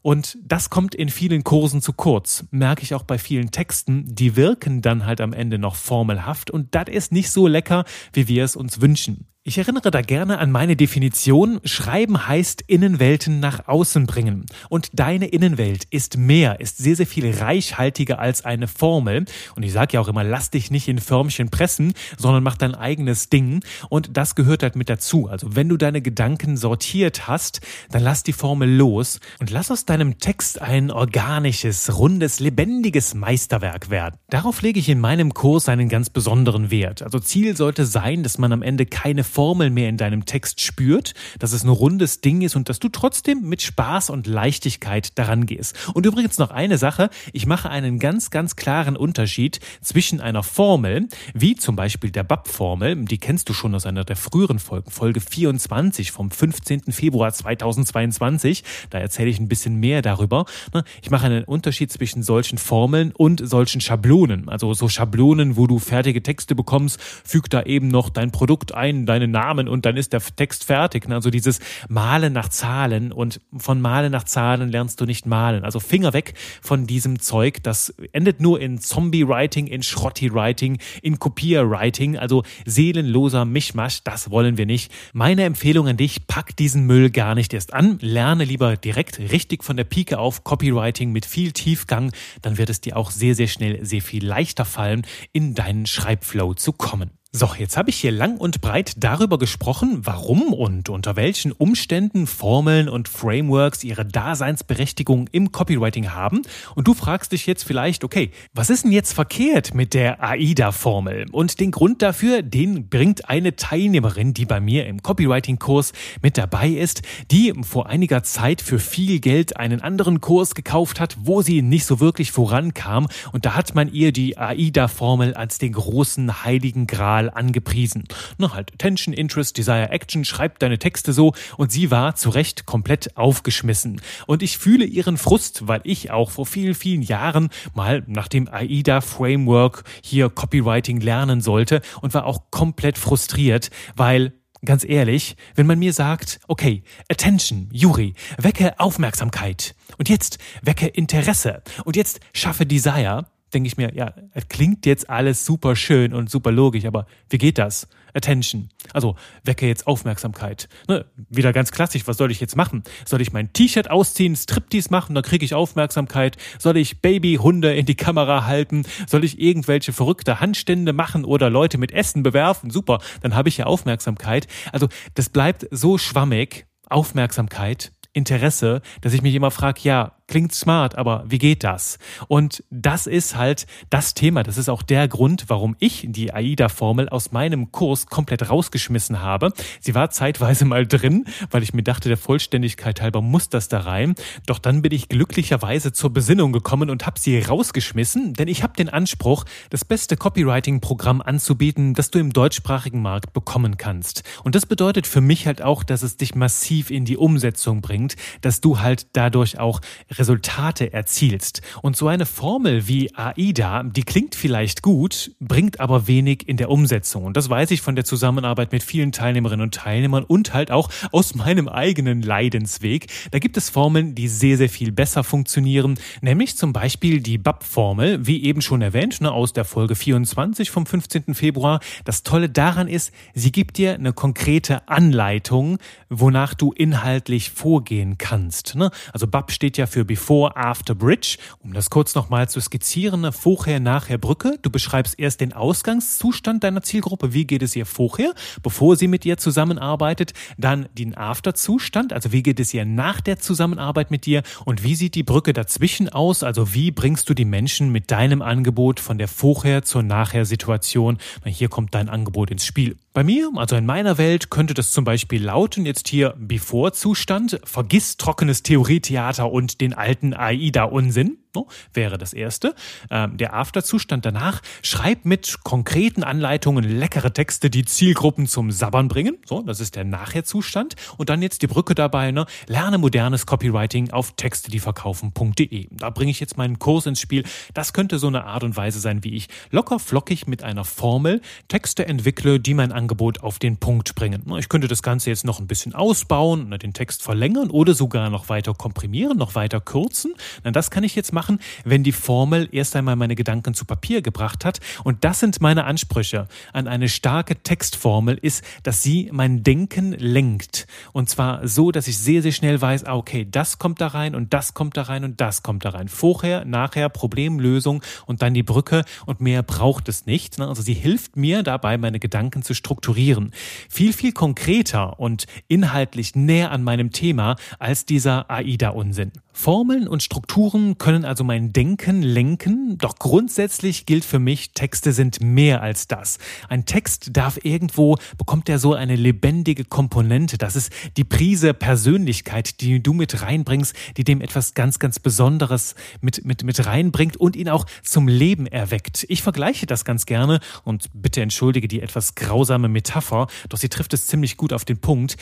und 0.01 0.39
das 0.43 0.71
kommt 0.71 0.95
in 0.95 1.09
vielen 1.09 1.45
Kursen 1.45 1.83
zu 1.83 1.93
kurz, 1.93 2.45
merke 2.51 2.83
ich 2.83 2.95
auch 2.95 3.03
bei 3.03 3.19
vielen 3.19 3.51
Texten, 3.51 4.05
die 4.07 4.37
wirken 4.37 4.81
dann 4.81 5.05
halt 5.05 5.21
am 5.21 5.33
Ende 5.33 5.59
noch 5.59 5.75
formelhaft 5.75 6.51
und 6.51 6.75
das 6.75 6.89
ist 6.89 7.13
nicht 7.13 7.31
so 7.31 7.47
lecker, 7.47 7.85
wie 8.13 8.29
wir 8.29 8.45
es 8.45 8.55
uns 8.55 8.81
wünschen. 8.81 9.27
Ich 9.44 9.56
erinnere 9.56 9.90
da 9.90 10.02
gerne 10.02 10.40
an 10.40 10.50
meine 10.50 10.76
Definition. 10.76 11.61
Schreiben 11.64 12.26
heißt 12.26 12.64
Innenwelten 12.67 13.40
nach 13.40 13.67
außen 13.67 14.05
bringen. 14.05 14.44
Und 14.69 14.90
deine 14.93 15.29
Innenwelt 15.29 15.87
ist 15.88 16.19
mehr, 16.19 16.61
ist 16.61 16.76
sehr, 16.76 16.96
sehr 16.96 17.06
viel 17.06 17.35
reichhaltiger 17.35 18.19
als 18.19 18.44
eine 18.44 18.69
Formel. 18.69 19.25
Und 19.55 19.62
ich 19.62 19.73
sage 19.73 19.94
ja 19.94 20.00
auch 20.00 20.08
immer, 20.08 20.23
lass 20.23 20.50
dich 20.50 20.70
nicht 20.70 20.87
in 20.87 20.99
Förmchen 20.99 21.49
pressen, 21.49 21.94
sondern 22.19 22.43
mach 22.43 22.58
dein 22.58 22.75
eigenes 22.75 23.31
Ding. 23.31 23.61
Und 23.88 24.19
das 24.19 24.35
gehört 24.35 24.62
halt 24.62 24.76
mit 24.76 24.90
dazu. 24.90 25.29
Also 25.29 25.56
wenn 25.56 25.70
du 25.70 25.79
deine 25.79 26.02
Gedanken 26.02 26.58
sortiert 26.58 27.26
hast, 27.26 27.62
dann 27.90 28.02
lass 28.02 28.25
die 28.25 28.35
Formel 28.35 28.69
los 28.69 29.19
und 29.38 29.50
lass 29.50 29.70
aus 29.70 29.87
deinem 29.87 30.19
Text 30.19 30.61
ein 30.61 30.90
organisches, 30.90 31.96
rundes, 31.96 32.40
lebendiges 32.40 33.14
Meisterwerk 33.14 33.88
werden. 33.88 34.17
Darauf 34.29 34.61
lege 34.61 34.81
ich 34.81 34.90
in 34.90 35.00
meinem 35.00 35.32
Kurs 35.32 35.70
einen 35.70 35.88
ganz 35.88 36.11
besonderen 36.11 36.70
Wert. 36.70 37.02
Also 37.02 37.19
Ziel 37.19 37.56
sollte 37.56 37.87
sein, 37.87 38.23
dass 38.25 38.37
man 38.37 38.52
am 38.52 38.62
Ende 38.62 38.85
keine 38.85 39.25
Formel 39.38 39.70
mehr 39.70 39.88
in 39.88 39.96
deinem 39.96 40.25
Text 40.25 40.61
spürt, 40.61 41.14
dass 41.38 41.52
es 41.52 41.62
ein 41.62 41.69
rundes 41.69 42.20
Ding 42.20 42.43
ist 42.43 42.56
und 42.56 42.69
dass 42.69 42.81
du 42.81 42.88
trotzdem 42.88 43.49
mit 43.49 43.62
Spaß 43.62 44.11
und 44.11 44.26
Leichtigkeit 44.26 45.17
daran 45.17 45.46
gehst. 45.46 45.76
Und 45.94 46.06
übrigens 46.06 46.38
noch 46.38 46.50
eine 46.50 46.76
Sache, 46.76 47.08
ich 47.32 47.46
mache 47.46 47.70
einen 47.70 48.00
ganz, 48.00 48.31
ganz 48.31 48.56
klaren 48.56 48.96
Unterschied 48.96 49.61
zwischen 49.81 50.20
einer 50.20 50.43
Formel, 50.43 51.06
wie 51.35 51.55
zum 51.55 51.76
Beispiel 51.76 52.11
der 52.11 52.25
BAP-Formel, 52.25 53.05
die 53.05 53.19
kennst 53.19 53.49
du 53.49 53.52
schon 53.52 53.76
aus 53.76 53.87
einer 53.87 54.02
der 54.02 54.17
früheren 54.17 54.58
Folgen, 54.58 54.90
Folge 54.90 55.20
24 55.20 56.11
vom 56.11 56.32
15. 56.32 56.90
Februar 56.90 57.32
2022, 57.32 58.64
da 58.90 58.99
erzähle 58.99 59.31
ich 59.31 59.38
ein 59.38 59.46
bisschen 59.46 59.76
mehr 59.76 60.02
darüber. 60.02 60.46
Ne? 60.75 60.82
Ich 61.00 61.11
mache 61.11 61.26
einen 61.26 61.44
Unterschied 61.44 61.93
zwischen 61.93 62.25
solchen 62.25 62.58
Formeln 62.58 63.12
und 63.17 63.49
solchen 63.49 63.81
Schablonen, 63.81 64.49
also 64.49 64.75
so 64.75 64.88
Schablonen, 64.88 65.56
wo 65.56 65.69
du 65.69 65.79
fertige 65.79 66.25
Texte 66.25 66.56
bekommst, 66.56 67.00
füg 67.00 67.49
da 67.50 67.62
eben 67.62 67.87
noch 67.87 68.11
dein 68.11 68.32
Produkt 68.32 68.75
ein, 68.75 69.06
deine 69.06 69.18
deinen 69.19 69.31
Namen 69.31 69.69
und 69.69 69.85
dann 69.87 69.97
ist 69.97 70.12
der 70.12 70.20
Text 70.20 70.65
fertig. 70.65 71.09
Ne? 71.09 71.15
Also 71.15 71.31
dieses 71.31 71.61
Malen 71.88 72.32
nach 72.32 72.49
Zahlen 72.49 73.12
und 73.12 73.41
von 73.56 73.81
Malen 73.81 74.12
nach 74.12 74.25
Zahlen 74.25 74.70
lernst 74.70 75.00
du 75.00 75.05
nicht 75.05 75.26
malen. 75.26 75.65
Also 75.65 75.81
Finger 75.81 76.12
weg 76.12 76.35
von 76.62 76.87
diesem 76.87 77.20
Zeug. 77.20 77.62
Das 77.62 77.94
endet 78.12 78.41
nur 78.41 78.61
in 78.61 78.79
Zombie-Writing, 78.79 79.67
in 79.67 79.82
Schrotti-Writing, 79.82 80.79
in 81.03 81.19
Kopier-Writing. 81.19 82.17
Also 82.17 82.43
seelenloser 82.65 83.44
Mischmasch, 83.44 84.03
das 84.05 84.31
wollen 84.31 84.56
wir 84.56 84.67
nicht. 84.67 84.93
Meine 85.12 85.44
Empfehlung 85.44 85.88
an 85.88 85.97
dich, 85.97 86.26
pack 86.26 86.56
diesen 86.56 86.87
Müll 86.87 87.11
gar 87.11 87.35
nicht 87.35 87.53
erst 87.55 87.75
an. 87.75 87.99
Lerne 88.00 88.44
lieber 88.44 88.76
direkt 88.76 89.19
richtig 89.19 89.64
von 89.64 89.76
der 89.76 89.85
Pike 89.85 90.19
auf 90.19 90.44
Copywriting 90.44 91.12
mit 91.12 91.26
viel 91.26 91.53
Tiefgang. 91.53 92.12
Dann 92.43 92.59
wird 92.59 92.71
es 92.71 92.81
dir 92.81 92.97
auch 92.97 93.11
sehr, 93.11 93.35
sehr 93.35 93.49
schnell 93.49 93.85
sehr 93.85 94.03
viel 94.03 94.25
leichter 94.25 94.64
fallen, 94.64 95.03
in 95.32 95.55
deinen 95.55 95.87
Schreibflow 95.87 96.55
zu 96.55 96.73
kommen. 96.73 97.11
So, 97.40 97.50
jetzt 97.56 97.76
habe 97.76 97.90
ich 97.90 97.96
hier 98.00 98.11
lang 98.11 98.37
und 98.38 98.61
breit 98.61 98.94
darüber 98.96 99.38
gesprochen, 99.38 100.00
warum 100.02 100.52
und 100.52 100.88
unter 100.88 101.14
welchen 101.14 101.52
Umständen 101.52 102.26
Formeln 102.26 102.88
und 102.88 103.08
Frameworks 103.08 103.85
ihre 103.85 104.05
Daseinsberechtigung 104.05 105.29
im 105.31 105.52
Copywriting 105.52 106.11
haben. 106.11 106.43
Und 106.75 106.88
du 106.88 106.94
fragst 106.94 107.31
dich 107.31 107.46
jetzt 107.46 107.62
vielleicht, 107.62 108.02
okay, 108.02 108.32
was 108.55 108.70
ist 108.70 108.82
denn 108.82 108.90
jetzt 108.90 109.12
verkehrt 109.12 109.73
mit 109.73 109.94
der 109.94 110.20
AIDA-Formel? 110.20 111.26
Und 111.31 111.61
den 111.61 111.70
Grund 111.70 112.02
dafür, 112.02 112.43
den 112.43 112.88
bringt 112.88 113.29
eine 113.29 113.55
Teilnehmerin, 113.55 114.35
die 114.35 114.44
bei 114.44 114.58
mir 114.58 114.88
im 114.88 115.00
Copywriting-Kurs 115.00 115.93
mit 116.20 116.38
dabei 116.38 116.70
ist, 116.70 117.02
die 117.31 117.55
vor 117.62 117.87
einiger 117.87 118.25
Zeit 118.25 118.61
für 118.61 118.81
viel 118.81 119.20
Geld 119.20 119.56
einen 119.56 119.81
anderen 119.81 120.20
Kurs 120.20 120.56
gekauft 120.56 120.99
hat, 120.99 121.16
wo 121.21 121.40
sie 121.40 121.62
nicht 121.62 121.87
so 121.87 122.00
wirklich 122.00 122.33
vorankam. 122.33 123.07
Und 123.30 123.47
da 123.47 123.54
hat 123.54 123.76
man 123.76 123.92
ihr 123.92 124.11
die 124.11 124.37
AIDA-Formel 124.37 125.35
als 125.35 125.59
den 125.59 125.75
großen 125.75 126.42
heiligen 126.42 126.88
Gral 126.88 127.27
total 127.28 127.30
angepriesen. 127.30 128.04
Na 128.38 128.52
halt, 128.52 128.73
Attention, 128.75 129.14
Interest, 129.14 129.56
Desire, 129.56 129.90
Action, 129.90 130.25
schreibt 130.25 130.62
deine 130.62 130.78
Texte 130.78 131.12
so 131.12 131.32
und 131.56 131.73
sie 131.73 131.90
war 131.90 132.14
zu 132.14 132.30
Recht 132.30 132.66
komplett 132.66 133.16
aufgeschmissen. 133.16 134.00
Und 134.26 134.42
ich 134.42 134.58
fühle 134.58 134.85
ihren 134.85 135.16
Frust, 135.16 135.68
weil 135.68 135.80
ich 135.85 136.11
auch 136.11 136.30
vor 136.30 136.47
vielen, 136.47 136.75
vielen 136.75 137.02
Jahren 137.02 137.49
mal 137.75 138.02
nach 138.06 138.28
dem 138.28 138.49
AIDA 138.49 139.00
Framework 139.00 139.85
hier 140.02 140.30
Copywriting 140.30 141.00
lernen 141.00 141.40
sollte 141.40 141.80
und 142.00 142.14
war 142.14 142.25
auch 142.25 142.50
komplett 142.50 142.99
frustriert, 142.99 143.70
weil 143.97 144.32
Ganz 144.64 144.82
ehrlich, 144.82 145.37
wenn 145.54 145.68
man 145.68 145.78
mir 145.78 145.92
sagt, 145.92 146.40
okay, 146.49 146.82
Attention, 147.08 147.68
Juri, 147.73 148.14
wecke 148.38 148.80
Aufmerksamkeit 148.80 149.76
und 149.99 150.08
jetzt 150.08 150.38
wecke 150.62 150.88
Interesse 150.88 151.62
und 151.85 151.94
jetzt 151.94 152.18
schaffe 152.32 152.66
Desire, 152.66 153.28
denke 153.52 153.67
ich 153.67 153.76
mir, 153.76 153.95
ja, 153.95 154.12
klingt 154.49 154.87
jetzt 154.87 155.09
alles 155.09 155.45
super 155.45 155.76
schön 155.76 156.14
und 156.14 156.31
super 156.31 156.52
logisch, 156.52 156.85
aber 156.85 157.07
wie 157.31 157.38
geht 157.38 157.59
das? 157.59 157.88
Attention. 158.14 158.71
Also 158.93 159.17
wecke 159.45 159.67
jetzt 159.67 159.87
Aufmerksamkeit. 159.87 160.69
Ne, 160.88 161.05
wieder 161.28 161.52
ganz 161.52 161.71
klassisch, 161.71 162.07
was 162.07 162.17
soll 162.17 162.31
ich 162.31 162.40
jetzt 162.40 162.57
machen? 162.57 162.83
Soll 163.05 163.21
ich 163.21 163.33
mein 163.33 163.52
T-Shirt 163.52 163.90
ausziehen, 163.90 164.35
Striptease 164.35 164.90
machen, 164.90 165.14
dann 165.14 165.23
kriege 165.23 165.45
ich 165.45 165.55
Aufmerksamkeit? 165.55 166.37
Soll 166.59 166.76
ich 166.78 167.00
Babyhunde 167.00 167.75
in 167.75 167.87
die 167.87 167.95
Kamera 167.95 168.47
halten? 168.47 168.85
Soll 169.07 169.25
ich 169.25 169.38
irgendwelche 169.38 169.93
verrückte 169.93 170.40
Handstände 170.40 170.93
machen 170.93 171.25
oder 171.25 171.50
Leute 171.50 171.78
mit 171.78 171.93
Essen 171.93 172.23
bewerfen? 172.23 172.71
Super, 172.71 173.00
dann 173.21 173.35
habe 173.35 173.49
ich 173.49 173.59
ja 173.59 173.67
Aufmerksamkeit. 173.67 174.47
Also 174.73 174.88
das 175.14 175.28
bleibt 175.28 175.67
so 175.71 175.99
schwammig. 175.99 176.67
Aufmerksamkeit, 176.90 177.93
Interesse, 178.12 178.81
dass 179.02 179.12
ich 179.12 179.23
mich 179.23 179.35
immer 179.35 179.50
frage, 179.50 179.81
ja, 179.83 180.18
klingt 180.28 180.54
smart, 180.54 180.97
aber 180.97 181.25
wie 181.26 181.38
geht 181.38 181.64
das? 181.64 181.99
Und 182.28 182.62
das 182.70 183.06
ist 183.06 183.35
halt 183.35 183.66
das 183.90 184.14
Thema. 184.14 184.42
Das 184.42 184.58
ist 184.58 184.68
auch 184.68 184.82
der 184.82 185.08
Grund, 185.08 185.47
warum 185.49 185.75
ich 185.80 186.06
die 186.08 186.32
AIDA-Formel 186.32 187.08
aus 187.08 187.32
meinem 187.32 187.73
Kurs 187.73 188.06
komplett 188.06 188.49
rausgeschmissen 188.49 189.20
habe. 189.20 189.52
Sie 189.80 189.94
war 189.94 190.11
zeitweise 190.11 190.66
mal 190.66 190.87
drin, 190.87 191.25
weil 191.50 191.62
ich 191.62 191.73
mir 191.73 191.82
dachte, 191.82 192.08
der 192.08 192.18
Vollständigkeit 192.18 193.00
halber 193.00 193.23
muss 193.23 193.49
das 193.49 193.68
da 193.68 193.80
rein. 193.80 194.14
Doch 194.47 194.58
dann 194.58 194.82
bin 194.82 194.92
ich 194.92 195.08
glücklicherweise 195.08 195.92
zur 195.92 196.12
Besinnung 196.12 196.52
gekommen 196.52 196.90
und 196.90 197.06
habe 197.06 197.18
sie 197.18 197.38
rausgeschmissen, 197.40 198.35
denn 198.35 198.49
ich 198.49 198.62
habe 198.62 198.75
den 198.75 198.90
Anspruch, 198.90 199.44
das 199.70 199.85
beste 199.85 200.16
Copywriting-Programm 200.16 201.23
anzubieten, 201.23 201.94
das 201.94 202.11
du 202.11 202.18
im 202.18 202.32
deutschsprachigen 202.35 203.00
Markt 203.00 203.32
bekommen 203.32 203.78
kannst. 203.78 204.25
Und 204.44 204.54
das 204.54 204.66
bedeutet 204.66 205.06
für 205.06 205.23
mich 205.23 205.47
halt 205.47 205.62
auch, 205.62 205.82
dass 205.85 206.02
es 206.02 206.18
dich 206.18 206.35
massiv 206.35 206.90
in 206.90 207.06
die 207.06 207.16
Umsetzung 207.16 207.80
bringt, 207.80 208.16
dass 208.42 208.61
du 208.61 208.80
halt 208.80 209.06
dadurch 209.14 209.58
auch 209.58 209.80
Resultate 210.19 210.93
erzielst. 210.93 211.63
Und 211.83 211.97
so 211.97 212.09
eine 212.09 212.27
Formel 212.27 212.89
wie 212.89 213.15
AIDA, 213.15 213.83
die 213.85 214.03
klingt 214.03 214.35
vielleicht 214.35 214.83
gut, 214.83 215.33
bringt 215.41 215.81
aber 215.81 216.07
wenig 216.09 216.49
in 216.49 216.57
der 216.57 216.71
Umsetzung. 216.71 217.25
Und 217.25 217.37
das 217.37 217.49
weiß 217.49 217.71
ich 217.71 217.81
von 217.81 217.95
der 217.95 218.05
Zusammenarbeit 218.05 218.73
mit 218.73 218.83
vielen 218.83 219.13
Teilnehmerinnen 219.13 219.65
und 219.65 219.75
Teilnehmern 219.75 220.25
und 220.25 220.55
halt 220.55 220.71
auch 220.71 220.91
aus 221.13 221.35
meinem 221.35 221.69
eigenen 221.69 222.23
Leidensweg. 222.23 223.07
Da 223.31 223.39
gibt 223.39 223.57
es 223.57 223.71
Formeln, 223.71 224.15
die 224.15 224.29
sehr, 224.29 224.57
sehr 224.57 224.69
viel 224.69 224.93
besser 224.93 225.25
funktionieren, 225.25 225.99
nämlich 226.21 226.57
zum 226.57 226.73
Beispiel 226.73 227.21
die 227.21 227.39
BAP-Formel, 227.39 228.27
wie 228.27 228.43
eben 228.45 228.63
schon 228.63 228.83
erwähnt, 228.83 229.21
ne, 229.21 229.31
aus 229.31 229.53
der 229.53 229.65
Folge 229.65 229.95
24 229.95 230.71
vom 230.71 230.87
15. 230.87 231.35
Februar. 231.35 231.81
Das 232.05 232.23
Tolle 232.23 232.49
daran 232.49 232.89
ist, 232.89 233.13
sie 233.35 233.53
gibt 233.53 233.79
dir 233.79 233.95
eine 233.95 234.13
konkrete 234.13 234.89
Anleitung, 234.89 235.79
wonach 236.09 236.55
du 236.55 236.73
inhaltlich 236.73 237.51
vorgehen 237.51 238.19
kannst. 238.19 238.75
Ne? 238.75 238.91
Also 239.13 239.27
BAP 239.27 239.53
steht 239.53 239.77
ja 239.77 239.87
für 239.87 240.08
Before, 240.09 240.57
After 240.57 240.97
Bridge. 240.97 241.38
Um 241.61 241.73
das 241.73 241.91
kurz 241.91 242.17
nochmal 242.17 242.49
zu 242.49 242.61
skizzieren, 242.61 243.21
ne? 243.21 243.31
vorher, 243.31 243.79
nachher 243.79 244.19
Brücke. 244.19 244.59
Du 244.62 244.71
beschreibst 244.71 245.21
erst 245.21 245.41
den 245.41 245.53
Ausgangszustand 245.53 246.65
deiner 246.65 246.83
Zielgruppe. 246.83 247.33
Wie 247.33 247.47
geht 247.47 247.62
es 247.62 247.77
ihr 247.77 247.87
vorher, 247.87 248.35
bevor 248.65 248.97
sie 248.97 249.07
mit 249.07 249.23
dir 249.23 249.37
zusammenarbeitet? 249.38 250.33
Dann 250.57 250.88
den 250.95 251.17
After-Zustand, 251.17 252.12
also 252.12 252.33
wie 252.33 252.43
geht 252.43 252.59
es 252.59 252.75
ihr 252.75 252.85
nach 252.85 253.21
der 253.21 253.38
Zusammenarbeit 253.38 254.11
mit 254.11 254.27
dir? 254.27 254.43
Und 254.65 254.83
wie 254.83 254.97
sieht 254.97 255.15
die 255.15 255.23
Brücke 255.23 255.53
dazwischen 255.53 256.09
aus? 256.09 256.43
Also 256.43 256.75
wie 256.75 256.91
bringst 256.91 257.29
du 257.31 257.35
die 257.35 257.45
Menschen 257.45 257.93
mit 257.93 258.11
deinem 258.11 258.43
Angebot 258.43 258.99
von 258.99 259.19
der 259.19 259.29
Vorher 259.29 259.85
zur 259.85 260.03
Nachher-Situation? 260.03 261.19
Hier 261.45 261.69
kommt 261.69 261.95
dein 261.95 262.09
Angebot 262.09 262.50
ins 262.50 262.65
Spiel. 262.65 262.97
Bei 263.12 263.25
mir, 263.25 263.50
also 263.57 263.75
in 263.75 263.85
meiner 263.85 264.17
Welt, 264.17 264.49
könnte 264.49 264.75
das 264.75 264.93
zum 264.93 265.05
Beispiel 265.05 265.45
lauten, 265.45 265.85
jetzt 265.85 266.09
hier 266.09 266.35
Before-Zustand, 266.38 267.61
vergiss 267.65 268.17
trockenes 268.17 268.62
Theorietheater 268.62 269.50
und 269.50 269.81
den 269.81 269.93
alten 269.99 270.33
AIDA-Unsinn 270.35 271.38
no, 271.55 271.69
wäre 271.93 272.19
das 272.19 272.33
erste. 272.33 272.75
Ähm, 273.11 273.37
der 273.37 273.55
After-Zustand 273.55 274.25
danach, 274.25 274.61
schreib 274.83 275.25
mit 275.25 275.59
konkreten 275.64 276.23
Anleitungen 276.23 276.85
leckere 276.85 277.33
Texte, 277.33 277.71
die 277.71 277.85
Zielgruppen 277.85 278.47
zum 278.47 278.71
Sabbern 278.71 279.09
bringen. 279.09 279.38
So, 279.47 279.62
das 279.62 279.81
ist 279.81 279.97
der 279.97 280.05
Nachher-Zustand. 280.05 280.97
Und 281.17 281.31
dann 281.31 281.43
jetzt 281.43 281.62
die 281.62 281.67
Brücke 281.67 281.95
dabei, 281.95 282.31
ne? 282.31 282.47
lerne 282.67 282.99
modernes 282.99 283.47
Copywriting 283.47 284.11
auf 284.11 284.33
textedieverkaufen.de. 284.33 285.88
Da 285.90 286.11
bringe 286.11 286.31
ich 286.31 286.40
jetzt 286.40 286.57
meinen 286.57 286.78
Kurs 286.78 287.07
ins 287.07 287.21
Spiel. 287.21 287.45
Das 287.75 287.93
könnte 287.93 288.19
so 288.19 288.26
eine 288.26 288.45
Art 288.45 288.64
und 288.64 288.76
Weise 288.76 289.00
sein, 289.00 289.25
wie 289.25 289.35
ich 289.35 289.49
locker 289.71 289.99
flockig 289.99 290.47
mit 290.47 290.62
einer 290.62 290.85
Formel 290.85 291.40
Texte 291.69 292.07
entwickle, 292.07 292.61
die 292.61 292.75
mein 292.75 292.93
Angebot 292.93 293.43
auf 293.43 293.59
den 293.59 293.78
Punkt 293.78 294.14
bringen. 294.14 294.45
Ich 294.59 294.69
könnte 294.69 294.88
das 294.88 295.02
Ganze 295.02 295.31
jetzt 295.31 295.45
noch 295.45 295.61
ein 295.61 295.67
bisschen 295.67 295.95
ausbauen, 295.95 296.69
ne, 296.69 296.78
den 296.78 296.93
Text 296.93 297.23
verlängern 297.23 297.71
oder 297.71 297.95
sogar 297.95 298.31
noch 298.31 298.49
weiter 298.49 298.75
komprimieren, 298.75 299.38
noch 299.38 299.55
weiter 299.55 299.81
kürzen. 299.81 300.35
Das 300.62 300.90
kann 300.90 301.05
ich 301.05 301.14
jetzt 301.14 301.33
machen 301.33 301.38
machen, 301.38 301.61
wenn 301.85 302.02
die 302.02 302.11
Formel 302.11 302.68
erst 302.73 302.97
einmal 302.97 303.14
meine 303.14 303.37
Gedanken 303.37 303.73
zu 303.73 303.85
Papier 303.85 304.23
gebracht 304.23 304.64
hat. 304.64 304.80
Und 305.04 305.23
das 305.23 305.38
sind 305.38 305.61
meine 305.61 305.85
Ansprüche 305.85 306.49
an 306.73 306.88
eine 306.88 307.09
starke 307.09 307.62
Textformel, 307.62 308.37
ist, 308.42 308.64
dass 308.83 309.04
sie 309.04 309.30
mein 309.33 309.62
Denken 309.62 310.11
lenkt. 310.14 310.88
Und 311.12 311.30
zwar 311.30 311.68
so, 311.68 311.92
dass 311.92 312.09
ich 312.09 312.18
sehr, 312.18 312.42
sehr 312.42 312.50
schnell 312.50 312.80
weiß, 312.80 313.04
ah, 313.04 313.14
okay, 313.14 313.47
das 313.49 313.78
kommt 313.78 314.00
da 314.00 314.09
rein 314.09 314.35
und 314.35 314.52
das 314.52 314.75
kommt 314.75 314.97
da 314.97 315.02
rein 315.02 315.23
und 315.23 315.40
das 315.40 315.62
kommt 315.62 315.85
da 315.85 315.90
rein. 315.90 316.09
Vorher, 316.09 316.64
nachher, 316.64 317.09
Problemlösung 317.09 318.02
und 318.26 318.42
dann 318.42 318.52
die 318.52 318.64
Brücke 318.64 319.04
und 319.25 319.40
mehr 319.40 319.62
braucht 319.62 320.09
es 320.09 320.26
nicht. 320.26 320.59
Ne? 320.59 320.66
Also 320.66 320.83
sie 320.83 320.95
hilft 320.95 321.37
mir 321.37 321.62
dabei, 321.62 321.99
meine 321.99 322.18
Gedanken 322.18 322.62
zu 322.62 322.75
strukturieren. 322.75 323.52
Viel, 323.88 324.12
viel 324.12 324.33
konkreter 324.33 325.21
und 325.21 325.47
inhaltlich 325.68 326.35
näher 326.35 326.73
an 326.73 326.83
meinem 326.83 327.12
Thema 327.12 327.54
als 327.78 328.07
dieser 328.07 328.50
AIDA-Unsinn. 328.50 329.30
Formeln 329.59 330.07
und 330.07 330.23
Strukturen 330.23 330.99
können 330.99 331.25
also 331.28 331.44
mein 331.44 331.73
Denken 331.73 332.23
lenken, 332.23 332.99
doch 332.99 333.18
grundsätzlich 333.18 334.06
gilt 334.06 334.25
für 334.25 334.38
mich, 334.38 334.73
Texte 334.73 335.12
sind 335.12 335.40
mehr 335.40 335.82
als 335.82 336.08
das. 336.08 336.38
Ein 336.68 336.87
Text 336.87 337.30
darf 337.32 337.58
irgendwo, 337.62 338.16
bekommt 338.37 338.68
er 338.68 338.78
so 338.78 338.94
eine 338.94 339.16
lebendige 339.16 339.85
Komponente. 339.85 340.58
Das 340.58 340.75
ist 340.75 340.92
die 341.16 341.25
Prise 341.25 341.75
Persönlichkeit, 341.75 342.80
die 342.80 343.02
du 343.02 343.12
mit 343.12 343.42
reinbringst, 343.42 343.94
die 344.16 344.25
dem 344.25 344.40
etwas 344.40 344.75
ganz, 344.75 344.99
ganz 344.99 345.18
Besonderes 345.18 345.94
mit, 346.20 346.44
mit, 346.44 346.64
mit 346.64 346.85
reinbringt 346.87 347.37
und 347.37 347.56
ihn 347.56 347.68
auch 347.68 347.87
zum 348.02 348.28
Leben 348.28 348.66
erweckt. 348.66 349.26
Ich 349.28 349.42
vergleiche 349.42 349.87
das 349.87 350.04
ganz 350.04 350.26
gerne 350.26 350.61
und 350.85 351.08
bitte 351.12 351.42
entschuldige 351.42 351.88
die 351.88 352.00
etwas 352.00 352.35
grausame 352.35 352.88
Metapher, 352.88 353.47
doch 353.68 353.78
sie 353.78 353.88
trifft 353.88 354.14
es 354.14 354.26
ziemlich 354.26 354.56
gut 354.56 354.73
auf 354.73 354.85
den 354.85 354.99
Punkt. 354.99 355.37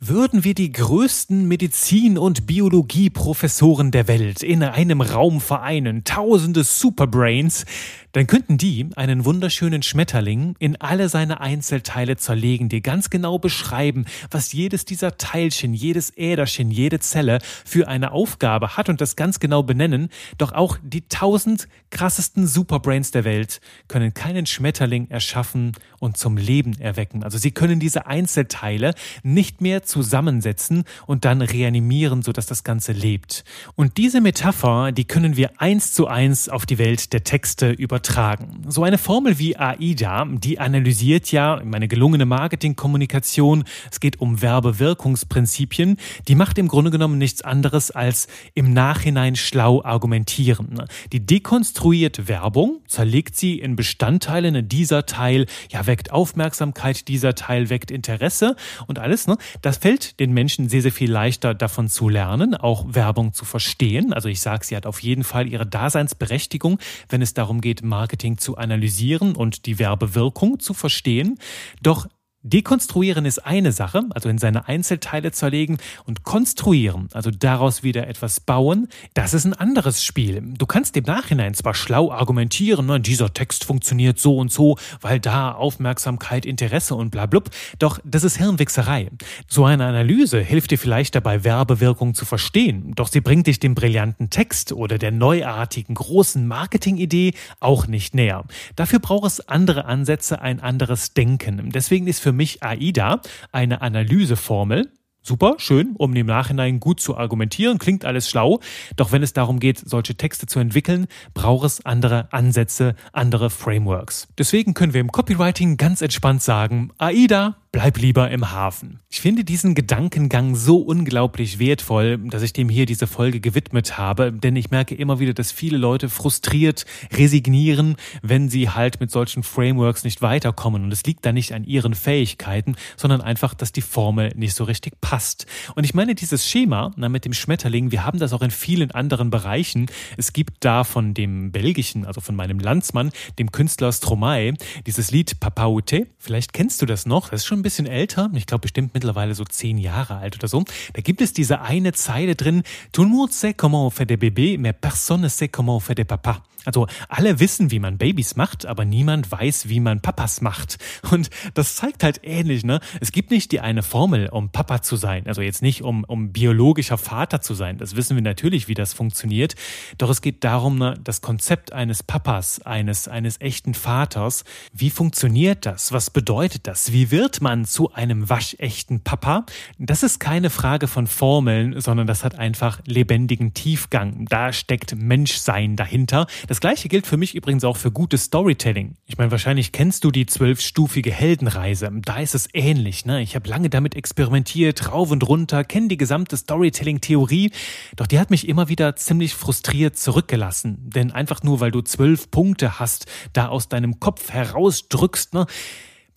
Würden 0.00 0.44
wir 0.44 0.54
die 0.54 0.72
größten 0.72 1.46
Medizin- 1.46 2.18
und 2.18 2.46
Biologieprofessoren 2.46 3.90
der 3.90 4.08
Welt 4.08 4.42
in 4.42 4.62
einem 4.62 5.00
Raum 5.00 5.29
vereinen, 5.38 6.02
tausende 6.02 6.64
Superbrains, 6.64 7.64
dann 8.12 8.26
könnten 8.26 8.58
die 8.58 8.88
einen 8.96 9.24
wunderschönen 9.24 9.82
Schmetterling 9.82 10.56
in 10.58 10.80
alle 10.80 11.08
seine 11.08 11.40
Einzelteile 11.40 12.16
zerlegen, 12.16 12.68
dir 12.68 12.80
ganz 12.80 13.10
genau 13.10 13.38
beschreiben, 13.38 14.04
was 14.30 14.52
jedes 14.52 14.84
dieser 14.84 15.16
Teilchen, 15.16 15.74
jedes 15.74 16.16
Äderchen, 16.16 16.70
jede 16.70 16.98
Zelle 16.98 17.38
für 17.64 17.88
eine 17.88 18.12
Aufgabe 18.12 18.76
hat 18.76 18.88
und 18.88 19.00
das 19.00 19.16
ganz 19.16 19.38
genau 19.38 19.62
benennen. 19.62 20.08
Doch 20.38 20.52
auch 20.52 20.78
die 20.82 21.02
tausend 21.08 21.68
krassesten 21.90 22.46
Superbrains 22.46 23.10
der 23.10 23.24
Welt 23.24 23.60
können 23.88 24.14
keinen 24.14 24.46
Schmetterling 24.46 25.08
erschaffen 25.10 25.72
und 25.98 26.16
zum 26.16 26.36
Leben 26.36 26.80
erwecken. 26.80 27.22
Also 27.22 27.38
sie 27.38 27.50
können 27.50 27.80
diese 27.80 28.06
Einzelteile 28.06 28.94
nicht 29.22 29.60
mehr 29.60 29.82
zusammensetzen 29.82 30.84
und 31.06 31.24
dann 31.24 31.42
reanimieren, 31.42 32.22
sodass 32.22 32.46
das 32.46 32.64
Ganze 32.64 32.92
lebt. 32.92 33.44
Und 33.76 33.98
diese 33.98 34.20
Metapher, 34.20 34.92
die 34.92 35.04
können 35.04 35.36
wir 35.36 35.60
eins 35.60 35.92
zu 35.92 36.06
eins 36.06 36.48
auf 36.48 36.66
die 36.66 36.78
Welt 36.78 37.12
der 37.12 37.24
Texte 37.24 37.70
über 37.70 37.99
übertragen. 38.00 38.62
So 38.66 38.82
eine 38.82 38.96
Formel 38.96 39.38
wie 39.38 39.56
AIDA, 39.56 40.24
die 40.24 40.58
analysiert 40.58 41.30
ja 41.32 41.60
meine 41.64 41.86
gelungene 41.86 42.24
Marketingkommunikation. 42.24 43.64
Es 43.90 44.00
geht 44.00 44.20
um 44.20 44.40
Werbewirkungsprinzipien. 44.40 45.98
Die 46.28 46.34
macht 46.34 46.56
im 46.56 46.68
Grunde 46.68 46.90
genommen 46.90 47.18
nichts 47.18 47.42
anderes 47.42 47.90
als 47.90 48.26
im 48.54 48.72
Nachhinein 48.72 49.36
schlau 49.36 49.82
argumentieren. 49.84 50.82
Die 51.12 51.24
dekonstruiert 51.24 52.26
Werbung, 52.26 52.80
zerlegt 52.88 53.36
sie 53.36 53.58
in 53.58 53.76
Bestandteile. 53.76 54.62
Dieser 54.62 55.04
Teil 55.04 55.46
ja 55.70 55.86
weckt 55.86 56.10
Aufmerksamkeit, 56.10 57.08
dieser 57.08 57.34
Teil 57.34 57.68
weckt 57.68 57.90
Interesse 57.90 58.56
und 58.86 58.98
alles. 58.98 59.26
Ne? 59.26 59.36
Das 59.60 59.76
fällt 59.78 60.18
den 60.20 60.32
Menschen 60.32 60.68
sehr, 60.68 60.82
sehr 60.82 60.92
viel 60.92 61.10
leichter 61.10 61.54
davon 61.54 61.88
zu 61.88 62.08
lernen, 62.08 62.54
auch 62.54 62.86
Werbung 62.88 63.34
zu 63.34 63.44
verstehen. 63.44 64.12
Also 64.14 64.28
ich 64.28 64.40
sage, 64.40 64.64
sie 64.64 64.76
hat 64.76 64.86
auf 64.86 65.00
jeden 65.00 65.24
Fall 65.24 65.48
ihre 65.48 65.66
Daseinsberechtigung, 65.66 66.78
wenn 67.08 67.20
es 67.20 67.34
darum 67.34 67.60
geht, 67.60 67.82
Marketing 67.90 68.38
zu 68.38 68.56
analysieren 68.56 69.36
und 69.36 69.66
die 69.66 69.78
Werbewirkung 69.78 70.60
zu 70.60 70.72
verstehen. 70.72 71.38
Doch 71.82 72.06
Dekonstruieren 72.42 73.26
ist 73.26 73.44
eine 73.44 73.70
Sache, 73.70 74.02
also 74.14 74.30
in 74.30 74.38
seine 74.38 74.66
Einzelteile 74.66 75.30
zerlegen 75.30 75.76
und 76.06 76.22
konstruieren, 76.22 77.10
also 77.12 77.30
daraus 77.30 77.82
wieder 77.82 78.08
etwas 78.08 78.40
bauen, 78.40 78.88
das 79.12 79.34
ist 79.34 79.44
ein 79.44 79.52
anderes 79.52 80.02
Spiel. 80.02 80.42
Du 80.56 80.64
kannst 80.64 80.96
im 80.96 81.04
Nachhinein 81.04 81.52
zwar 81.52 81.74
schlau 81.74 82.10
argumentieren, 82.10 82.86
ne, 82.86 82.98
dieser 82.98 83.34
Text 83.34 83.64
funktioniert 83.64 84.18
so 84.18 84.38
und 84.38 84.50
so, 84.50 84.78
weil 85.02 85.20
da 85.20 85.52
Aufmerksamkeit, 85.52 86.46
Interesse 86.46 86.94
und 86.94 87.10
bla 87.10 87.26
blub, 87.26 87.50
doch 87.78 87.98
das 88.04 88.24
ist 88.24 88.38
Hirnwichserei. 88.38 89.10
So 89.46 89.66
eine 89.66 89.84
Analyse 89.84 90.40
hilft 90.40 90.70
dir 90.70 90.78
vielleicht 90.78 91.14
dabei, 91.14 91.44
Werbewirkung 91.44 92.14
zu 92.14 92.24
verstehen, 92.24 92.94
doch 92.96 93.08
sie 93.08 93.20
bringt 93.20 93.48
dich 93.48 93.60
dem 93.60 93.74
brillanten 93.74 94.30
Text 94.30 94.72
oder 94.72 94.96
der 94.96 95.10
neuartigen 95.10 95.94
großen 95.94 96.48
Marketingidee 96.48 97.34
auch 97.58 97.86
nicht 97.86 98.14
näher. 98.14 98.44
Dafür 98.76 98.98
braucht 98.98 99.26
es 99.26 99.46
andere 99.46 99.84
Ansätze, 99.84 100.40
ein 100.40 100.60
anderes 100.60 101.12
Denken. 101.12 101.68
Deswegen 101.68 102.06
ist 102.06 102.20
für 102.20 102.29
für 102.30 102.36
mich 102.36 102.62
AIDA 102.62 103.20
eine 103.50 103.82
Analyseformel. 103.82 104.92
Super, 105.20 105.56
schön, 105.58 105.96
um 105.98 106.14
im 106.14 106.26
Nachhinein 106.26 106.78
gut 106.78 107.00
zu 107.00 107.16
argumentieren, 107.16 107.78
klingt 107.78 108.04
alles 108.04 108.30
schlau. 108.30 108.60
Doch 108.94 109.10
wenn 109.10 109.24
es 109.24 109.32
darum 109.32 109.58
geht, 109.58 109.78
solche 109.78 110.14
Texte 110.14 110.46
zu 110.46 110.60
entwickeln, 110.60 111.08
braucht 111.34 111.66
es 111.66 111.84
andere 111.84 112.32
Ansätze, 112.32 112.94
andere 113.12 113.50
Frameworks. 113.50 114.28
Deswegen 114.38 114.74
können 114.74 114.94
wir 114.94 115.00
im 115.00 115.10
Copywriting 115.10 115.76
ganz 115.76 116.02
entspannt 116.02 116.40
sagen, 116.40 116.92
AIDA 116.98 117.56
bleib 117.72 117.98
lieber 117.98 118.30
im 118.30 118.50
Hafen. 118.50 118.98
Ich 119.10 119.20
finde 119.20 119.44
diesen 119.44 119.74
Gedankengang 119.76 120.56
so 120.56 120.78
unglaublich 120.78 121.60
wertvoll, 121.60 122.18
dass 122.18 122.42
ich 122.42 122.52
dem 122.52 122.68
hier 122.68 122.84
diese 122.84 123.06
Folge 123.06 123.40
gewidmet 123.40 123.96
habe, 123.96 124.32
denn 124.32 124.56
ich 124.56 124.70
merke 124.70 124.96
immer 124.96 125.20
wieder, 125.20 125.34
dass 125.34 125.52
viele 125.52 125.78
Leute 125.78 126.08
frustriert 126.08 126.84
resignieren, 127.12 127.96
wenn 128.22 128.48
sie 128.48 128.70
halt 128.70 129.00
mit 129.00 129.12
solchen 129.12 129.44
Frameworks 129.44 130.02
nicht 130.02 130.20
weiterkommen. 130.20 130.82
Und 130.82 130.92
es 130.92 131.04
liegt 131.04 131.24
da 131.24 131.32
nicht 131.32 131.52
an 131.52 131.62
ihren 131.62 131.94
Fähigkeiten, 131.94 132.74
sondern 132.96 133.20
einfach, 133.20 133.54
dass 133.54 133.70
die 133.70 133.82
Formel 133.82 134.32
nicht 134.34 134.54
so 134.54 134.64
richtig 134.64 135.00
passt. 135.00 135.46
Und 135.76 135.84
ich 135.84 135.94
meine, 135.94 136.16
dieses 136.16 136.48
Schema 136.48 136.90
na, 136.96 137.08
mit 137.08 137.24
dem 137.24 137.32
Schmetterling, 137.32 137.92
wir 137.92 138.04
haben 138.04 138.18
das 138.18 138.32
auch 138.32 138.42
in 138.42 138.50
vielen 138.50 138.90
anderen 138.90 139.30
Bereichen. 139.30 139.86
Es 140.16 140.32
gibt 140.32 140.64
da 140.64 140.82
von 140.82 141.14
dem 141.14 141.52
belgischen, 141.52 142.04
also 142.04 142.20
von 142.20 142.34
meinem 142.34 142.58
Landsmann, 142.58 143.12
dem 143.38 143.52
Künstler 143.52 143.92
Stromae, 143.92 144.54
dieses 144.86 145.12
Lied 145.12 145.38
Papaute. 145.38 146.08
Vielleicht 146.18 146.52
kennst 146.52 146.82
du 146.82 146.86
das 146.86 147.06
noch, 147.06 147.28
das 147.28 147.42
ist 147.42 147.46
schon 147.46 147.59
ein 147.60 147.62
bisschen 147.62 147.86
älter, 147.86 148.30
ich 148.34 148.46
glaube 148.46 148.62
bestimmt 148.62 148.94
mittlerweile 148.94 149.34
so 149.34 149.44
zehn 149.44 149.78
Jahre 149.78 150.16
alt 150.16 150.36
oder 150.36 150.48
so. 150.48 150.64
Da 150.94 151.02
gibt 151.02 151.20
es 151.20 151.32
diese 151.32 151.60
eine 151.60 151.92
Zeile 151.92 152.34
drin, 152.34 152.62
Tout 152.92 153.04
le 153.04 153.08
monde 153.08 153.32
sait 153.32 153.54
comment 153.54 153.86
on 153.86 153.90
fait 153.90 154.06
des 154.06 154.16
bébés, 154.16 154.58
mais 154.58 154.72
personne 154.72 155.20
ne 155.22 155.28
sait 155.28 155.48
comment 155.48 155.76
on 155.76 155.80
fait 155.80 155.94
des 155.94 156.04
papas. 156.04 156.42
Also 156.64 156.86
alle 157.08 157.40
wissen, 157.40 157.70
wie 157.70 157.78
man 157.78 157.96
Babys 157.96 158.36
macht, 158.36 158.66
aber 158.66 158.84
niemand 158.84 159.32
weiß, 159.32 159.68
wie 159.68 159.80
man 159.80 160.02
Papas 160.02 160.40
macht. 160.40 160.78
Und 161.10 161.30
das 161.54 161.76
zeigt 161.76 162.04
halt 162.04 162.20
ähnlich, 162.22 162.64
ne? 162.64 162.80
Es 163.00 163.12
gibt 163.12 163.30
nicht 163.30 163.52
die 163.52 163.60
eine 163.60 163.82
Formel, 163.82 164.28
um 164.28 164.50
Papa 164.50 164.82
zu 164.82 164.96
sein. 164.96 165.26
Also 165.26 165.40
jetzt 165.40 165.62
nicht 165.62 165.82
um, 165.82 166.04
um 166.04 166.32
biologischer 166.32 166.98
Vater 166.98 167.40
zu 167.40 167.54
sein. 167.54 167.78
Das 167.78 167.96
wissen 167.96 168.14
wir 168.14 168.22
natürlich, 168.22 168.68
wie 168.68 168.74
das 168.74 168.92
funktioniert. 168.92 169.54
Doch 169.96 170.10
es 170.10 170.20
geht 170.20 170.44
darum, 170.44 170.78
ne, 170.78 170.94
das 171.02 171.22
Konzept 171.22 171.72
eines 171.72 172.02
Papas, 172.02 172.60
eines, 172.62 173.08
eines 173.08 173.40
echten 173.40 173.72
Vaters. 173.72 174.44
Wie 174.72 174.90
funktioniert 174.90 175.64
das? 175.64 175.92
Was 175.92 176.10
bedeutet 176.10 176.66
das? 176.66 176.92
Wie 176.92 177.10
wird 177.10 177.40
man 177.40 177.49
zu 177.64 177.92
einem 177.92 178.28
waschechten 178.28 179.02
Papa? 179.02 179.44
Das 179.78 180.02
ist 180.02 180.20
keine 180.20 180.50
Frage 180.50 180.88
von 180.88 181.06
Formeln, 181.06 181.80
sondern 181.80 182.06
das 182.06 182.24
hat 182.24 182.38
einfach 182.38 182.80
lebendigen 182.86 183.54
Tiefgang. 183.54 184.26
Da 184.26 184.52
steckt 184.52 184.96
Menschsein 184.96 185.76
dahinter. 185.76 186.26
Das 186.48 186.60
gleiche 186.60 186.88
gilt 186.88 187.06
für 187.06 187.16
mich 187.16 187.34
übrigens 187.34 187.64
auch 187.64 187.76
für 187.76 187.90
gutes 187.90 188.24
Storytelling. 188.24 188.96
Ich 189.06 189.18
meine, 189.18 189.30
wahrscheinlich 189.30 189.72
kennst 189.72 190.04
du 190.04 190.10
die 190.10 190.26
zwölfstufige 190.26 191.12
Heldenreise. 191.12 191.90
Da 192.04 192.18
ist 192.20 192.34
es 192.34 192.48
ähnlich. 192.54 193.04
Ne? 193.04 193.20
Ich 193.22 193.34
habe 193.34 193.48
lange 193.48 193.68
damit 193.68 193.96
experimentiert, 193.96 194.92
rauf 194.92 195.10
und 195.10 195.26
runter, 195.28 195.64
kenne 195.64 195.88
die 195.88 195.96
gesamte 195.96 196.36
Storytelling-Theorie. 196.36 197.50
Doch 197.96 198.06
die 198.06 198.18
hat 198.18 198.30
mich 198.30 198.48
immer 198.48 198.68
wieder 198.68 198.96
ziemlich 198.96 199.34
frustriert 199.34 199.98
zurückgelassen. 199.98 200.90
Denn 200.90 201.10
einfach 201.10 201.42
nur, 201.42 201.60
weil 201.60 201.70
du 201.70 201.82
zwölf 201.82 202.30
Punkte 202.30 202.78
hast, 202.78 203.06
da 203.32 203.48
aus 203.48 203.68
deinem 203.68 204.00
Kopf 204.00 204.30
herausdrückst, 204.30 205.34
ne? 205.34 205.46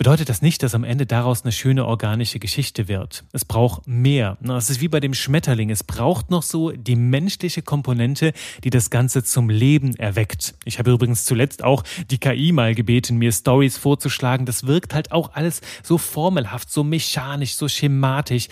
Bedeutet 0.04 0.28
das 0.28 0.42
nicht, 0.42 0.62
dass 0.64 0.76
am 0.76 0.84
Ende 0.84 1.06
daraus 1.06 1.44
eine 1.44 1.54
schöne 1.54 1.86
organische 1.86 2.38
Geschichte 2.38 2.90
wird. 2.90 3.24
Es 3.32 3.46
braucht 3.46 3.88
mehr. 3.88 4.38
Es 4.46 4.70
ist 4.70 4.82
wie 4.82 4.90
bei 4.90 5.00
dem 5.00 5.14
Schmetterling. 5.14 5.70
Es 5.70 5.86
braucht 5.86 6.30
noch 6.30 6.44
so 6.44 6.72
die 6.72 6.98
menschliche 6.98 7.62
Komponente, 7.62 8.34
die 8.66 8.70
das 8.70 8.90
Ganze 8.90 9.24
zum 9.24 9.50
Leben 9.50 9.96
erweckt. 9.96 10.56
Ich 10.66 10.78
habe 10.78 10.92
übrigens 10.92 11.24
zuletzt 11.24 11.64
auch 11.64 11.84
die 12.12 12.18
KI 12.18 12.52
mal 12.52 12.76
gebeten, 12.76 13.16
mir 13.16 13.32
Stories 13.32 13.78
vorzuschlagen. 13.78 14.46
Das 14.46 14.68
wirkt 14.68 14.94
halt 14.94 15.14
auch 15.14 15.36
alles 15.36 15.62
so 15.84 15.98
formelhaft, 15.98 16.70
so 16.70 16.84
mechanisch, 16.84 17.56
so 17.56 17.70
schematisch. 17.70 18.50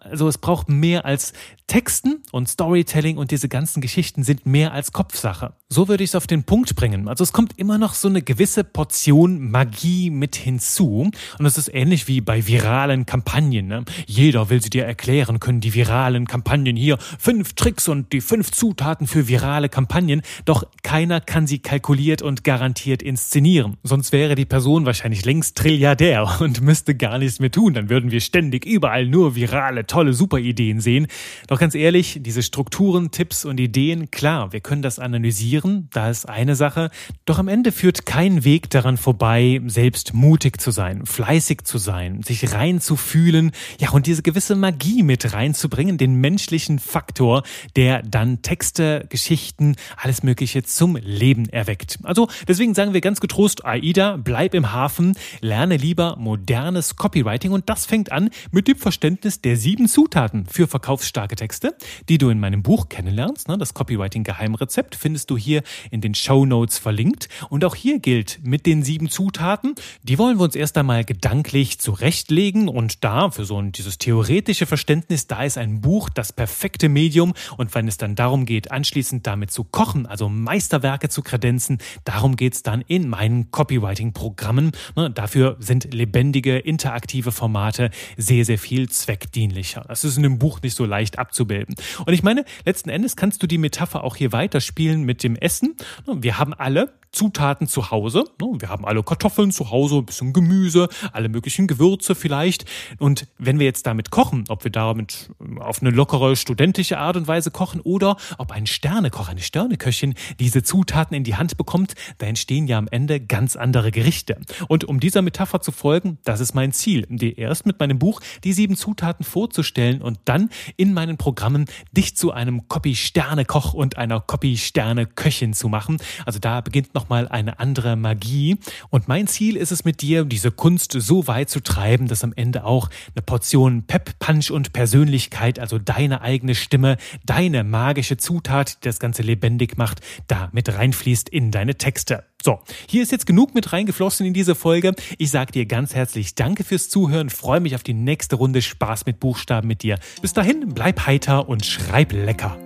Also 0.00 0.26
es 0.26 0.38
braucht 0.38 0.70
mehr 0.70 1.04
als 1.04 1.34
Texten 1.66 2.22
und 2.32 2.48
Storytelling 2.48 3.18
und 3.18 3.30
diese 3.30 3.50
ganzen 3.50 3.82
Geschichten 3.82 4.22
sind 4.22 4.46
mehr 4.46 4.72
als 4.72 4.92
Kopfsache. 4.92 5.54
So 5.68 5.88
würde 5.88 6.04
ich 6.04 6.10
es 6.10 6.14
auf 6.14 6.26
den 6.26 6.44
Punkt 6.44 6.74
bringen. 6.76 7.08
Also 7.08 7.24
es 7.24 7.32
kommt 7.32 7.58
immer 7.58 7.78
noch 7.78 7.94
so 7.94 8.08
eine 8.08 8.22
gewisse 8.22 8.64
Portion 8.64 9.50
Magie 9.50 10.08
mit 10.08 10.36
hinzu. 10.36 10.93
Und 11.02 11.46
es 11.46 11.58
ist 11.58 11.72
ähnlich 11.72 12.08
wie 12.08 12.20
bei 12.20 12.46
viralen 12.46 13.06
Kampagnen. 13.06 13.66
Ne? 13.66 13.84
Jeder 14.06 14.50
will 14.50 14.62
sie 14.62 14.70
dir 14.70 14.84
erklären 14.84 15.40
können, 15.40 15.60
die 15.60 15.74
viralen 15.74 16.26
Kampagnen 16.26 16.76
hier. 16.76 16.98
Fünf 17.18 17.54
Tricks 17.54 17.88
und 17.88 18.12
die 18.12 18.20
fünf 18.20 18.52
Zutaten 18.52 19.06
für 19.06 19.28
virale 19.28 19.68
Kampagnen. 19.68 20.22
Doch 20.44 20.64
keiner 20.82 21.20
kann 21.20 21.46
sie 21.46 21.58
kalkuliert 21.58 22.22
und 22.22 22.44
garantiert 22.44 23.02
inszenieren. 23.02 23.76
Sonst 23.82 24.12
wäre 24.12 24.34
die 24.34 24.44
Person 24.44 24.86
wahrscheinlich 24.86 25.24
längst 25.24 25.56
Trilliardär 25.56 26.40
und 26.40 26.60
müsste 26.60 26.94
gar 26.94 27.18
nichts 27.18 27.40
mehr 27.40 27.50
tun. 27.50 27.74
Dann 27.74 27.88
würden 27.88 28.10
wir 28.10 28.20
ständig 28.20 28.64
überall 28.64 29.06
nur 29.06 29.34
virale, 29.34 29.86
tolle, 29.86 30.12
super 30.12 30.38
Ideen 30.38 30.80
sehen. 30.80 31.06
Doch 31.46 31.58
ganz 31.58 31.74
ehrlich, 31.74 32.18
diese 32.20 32.42
Strukturen, 32.42 33.10
Tipps 33.10 33.44
und 33.44 33.58
Ideen, 33.60 34.10
klar, 34.10 34.52
wir 34.52 34.60
können 34.60 34.82
das 34.82 34.98
analysieren, 34.98 35.88
da 35.92 36.10
ist 36.10 36.28
eine 36.28 36.56
Sache, 36.56 36.90
doch 37.24 37.38
am 37.38 37.48
Ende 37.48 37.72
führt 37.72 38.06
kein 38.06 38.44
Weg 38.44 38.70
daran 38.70 38.96
vorbei, 38.96 39.60
selbst 39.66 40.14
mutig 40.14 40.60
zu 40.60 40.70
sein, 40.74 41.06
fleißig 41.06 41.62
zu 41.64 41.78
sein, 41.78 42.22
sich 42.22 42.52
reinzufühlen, 42.52 43.52
ja, 43.80 43.90
und 43.90 44.06
diese 44.06 44.22
gewisse 44.22 44.54
Magie 44.56 45.02
mit 45.02 45.32
reinzubringen, 45.32 45.96
den 45.96 46.16
menschlichen 46.16 46.78
Faktor, 46.78 47.42
der 47.76 48.02
dann 48.02 48.42
Texte, 48.42 49.06
Geschichten, 49.08 49.76
alles 49.96 50.22
Mögliche 50.22 50.62
zum 50.64 50.96
Leben 50.96 51.48
erweckt. 51.48 51.98
Also 52.02 52.28
deswegen 52.46 52.74
sagen 52.74 52.92
wir 52.92 53.00
ganz 53.00 53.20
getrost, 53.20 53.64
AIDA, 53.64 54.18
bleib 54.18 54.52
im 54.52 54.72
Hafen, 54.72 55.16
lerne 55.40 55.78
lieber 55.78 56.16
modernes 56.16 56.96
Copywriting 56.96 57.52
und 57.52 57.70
das 57.70 57.86
fängt 57.86 58.12
an 58.12 58.28
mit 58.50 58.68
dem 58.68 58.76
Verständnis 58.76 59.40
der 59.40 59.56
sieben 59.56 59.88
Zutaten 59.88 60.44
für 60.46 60.66
verkaufsstarke 60.66 61.36
Texte. 61.36 61.76
Die 62.08 62.18
du 62.18 62.30
in 62.30 62.40
meinem 62.40 62.62
Buch 62.62 62.88
kennenlernst. 62.88 63.48
Ne? 63.48 63.56
Das 63.56 63.74
Copywriting 63.74 64.24
Geheimrezept 64.24 64.96
findest 64.96 65.30
du 65.30 65.36
hier 65.36 65.62
in 65.90 66.00
den 66.00 66.14
Show 66.14 66.44
Notes 66.44 66.78
verlinkt. 66.78 67.28
Und 67.48 67.64
auch 67.64 67.76
hier 67.76 68.00
gilt 68.00 68.40
mit 68.42 68.66
den 68.66 68.82
sieben 68.82 69.08
Zutaten, 69.08 69.74
die 70.02 70.18
wollen 70.18 70.38
wir 70.38 70.44
uns 70.44 70.56
erst 70.56 70.63
einmal 70.72 71.04
gedanklich 71.04 71.78
zurechtlegen. 71.78 72.68
Und 72.68 73.04
da, 73.04 73.30
für 73.30 73.44
so 73.44 73.60
ein, 73.60 73.72
dieses 73.72 73.98
theoretische 73.98 74.66
Verständnis, 74.66 75.26
da 75.26 75.44
ist 75.44 75.58
ein 75.58 75.80
Buch 75.80 76.08
das 76.08 76.32
perfekte 76.32 76.88
Medium. 76.88 77.34
Und 77.56 77.74
wenn 77.74 77.86
es 77.88 77.98
dann 77.98 78.14
darum 78.14 78.46
geht, 78.46 78.70
anschließend 78.72 79.26
damit 79.26 79.50
zu 79.50 79.64
kochen, 79.64 80.06
also 80.06 80.28
Meisterwerke 80.28 81.08
zu 81.08 81.22
kredenzen, 81.22 81.78
darum 82.04 82.36
geht 82.36 82.54
es 82.54 82.62
dann 82.62 82.82
in 82.86 83.08
meinen 83.08 83.50
Copywriting-Programmen. 83.50 84.72
Ne? 84.96 85.10
Dafür 85.10 85.56
sind 85.60 85.92
lebendige, 85.92 86.58
interaktive 86.58 87.32
Formate 87.32 87.90
sehr, 88.16 88.44
sehr 88.44 88.58
viel 88.58 88.88
zweckdienlicher. 88.88 89.84
Das 89.88 90.04
ist 90.04 90.16
in 90.16 90.22
dem 90.22 90.38
Buch 90.38 90.62
nicht 90.62 90.74
so 90.74 90.84
leicht 90.84 91.18
abzubilden. 91.18 91.74
Und 92.06 92.12
ich 92.12 92.22
meine, 92.22 92.44
letzten 92.64 92.88
Endes 92.88 93.16
kannst 93.16 93.42
du 93.42 93.46
die 93.46 93.58
Metapher 93.58 94.04
auch 94.04 94.16
hier 94.16 94.32
weiterspielen 94.32 95.02
mit 95.04 95.22
dem 95.22 95.36
Essen. 95.36 95.76
Wir 96.06 96.38
haben 96.38 96.54
alle 96.54 96.92
Zutaten 97.14 97.66
zu 97.66 97.90
Hause. 97.90 98.24
Ne? 98.40 98.48
Wir 98.58 98.68
haben 98.68 98.84
alle 98.84 99.02
Kartoffeln 99.02 99.52
zu 99.52 99.70
Hause, 99.70 99.96
ein 99.96 100.06
bisschen 100.06 100.32
Gemüse, 100.32 100.88
alle 101.12 101.28
möglichen 101.28 101.66
Gewürze 101.66 102.14
vielleicht. 102.14 102.64
Und 102.98 103.26
wenn 103.38 103.58
wir 103.58 103.66
jetzt 103.66 103.86
damit 103.86 104.10
kochen, 104.10 104.44
ob 104.48 104.64
wir 104.64 104.70
damit 104.70 105.30
auf 105.60 105.80
eine 105.80 105.90
lockere, 105.90 106.36
studentische 106.36 106.98
Art 106.98 107.16
und 107.16 107.28
Weise 107.28 107.50
kochen 107.50 107.80
oder 107.80 108.16
ob 108.38 108.52
ein 108.52 108.66
Sternekoch, 108.66 109.28
eine 109.28 109.40
Sterneköchin 109.40 110.14
diese 110.40 110.62
Zutaten 110.62 111.16
in 111.16 111.24
die 111.24 111.36
Hand 111.36 111.56
bekommt, 111.56 111.94
da 112.18 112.26
entstehen 112.26 112.66
ja 112.66 112.78
am 112.78 112.88
Ende 112.88 113.20
ganz 113.20 113.56
andere 113.56 113.90
Gerichte. 113.90 114.40
Und 114.68 114.84
um 114.84 115.00
dieser 115.00 115.22
Metapher 115.22 115.60
zu 115.60 115.72
folgen, 115.72 116.18
das 116.24 116.40
ist 116.40 116.54
mein 116.54 116.72
Ziel, 116.72 117.06
dir 117.08 117.38
erst 117.38 117.66
mit 117.66 117.78
meinem 117.78 117.98
Buch 117.98 118.20
die 118.42 118.52
sieben 118.52 118.76
Zutaten 118.76 119.24
vorzustellen 119.24 120.02
und 120.02 120.18
dann 120.24 120.50
in 120.76 120.92
meinen 120.92 121.16
Programmen 121.16 121.66
dich 121.92 122.16
zu 122.16 122.32
einem 122.32 122.68
Copy-Sterne-Koch 122.68 123.74
und 123.74 123.96
einer 123.96 124.20
Copy-Sterne-Köchin 124.20 125.54
zu 125.54 125.68
machen. 125.68 125.98
Also 126.26 126.38
da 126.38 126.60
beginnt 126.60 126.94
noch 126.94 127.03
nochmal 127.04 127.28
eine 127.28 127.58
andere 127.58 127.96
Magie. 127.96 128.56
Und 128.88 129.08
mein 129.08 129.26
Ziel 129.26 129.56
ist 129.56 129.72
es 129.72 129.84
mit 129.84 130.00
dir, 130.00 130.24
diese 130.24 130.50
Kunst 130.50 130.92
so 130.92 131.26
weit 131.26 131.50
zu 131.50 131.60
treiben, 131.60 132.08
dass 132.08 132.24
am 132.24 132.32
Ende 132.34 132.64
auch 132.64 132.88
eine 133.14 133.22
Portion 133.22 133.82
Pep, 133.82 134.18
Punch 134.18 134.50
und 134.50 134.72
Persönlichkeit, 134.72 135.58
also 135.58 135.78
deine 135.78 136.22
eigene 136.22 136.54
Stimme, 136.54 136.96
deine 137.26 137.62
magische 137.62 138.16
Zutat, 138.16 138.82
die 138.82 138.88
das 138.88 139.00
Ganze 139.00 139.20
lebendig 139.20 139.76
macht, 139.76 140.00
da 140.28 140.48
mit 140.52 140.74
reinfließt 140.74 141.28
in 141.28 141.50
deine 141.50 141.74
Texte. 141.74 142.24
So, 142.42 142.60
hier 142.88 143.02
ist 143.02 143.12
jetzt 143.12 143.26
genug 143.26 143.54
mit 143.54 143.74
reingeflossen 143.74 144.24
in 144.24 144.32
diese 144.32 144.54
Folge. 144.54 144.94
Ich 145.18 145.30
sage 145.30 145.52
dir 145.52 145.66
ganz 145.66 145.94
herzlich 145.94 146.34
Danke 146.34 146.64
fürs 146.64 146.88
Zuhören, 146.88 147.28
freue 147.28 147.60
mich 147.60 147.74
auf 147.74 147.82
die 147.82 147.94
nächste 147.94 148.36
Runde 148.36 148.62
Spaß 148.62 149.04
mit 149.04 149.20
Buchstaben 149.20 149.68
mit 149.68 149.82
dir. 149.82 149.98
Bis 150.22 150.32
dahin, 150.32 150.72
bleib 150.74 151.06
heiter 151.06 151.50
und 151.50 151.66
schreib 151.66 152.12
lecker. 152.12 152.56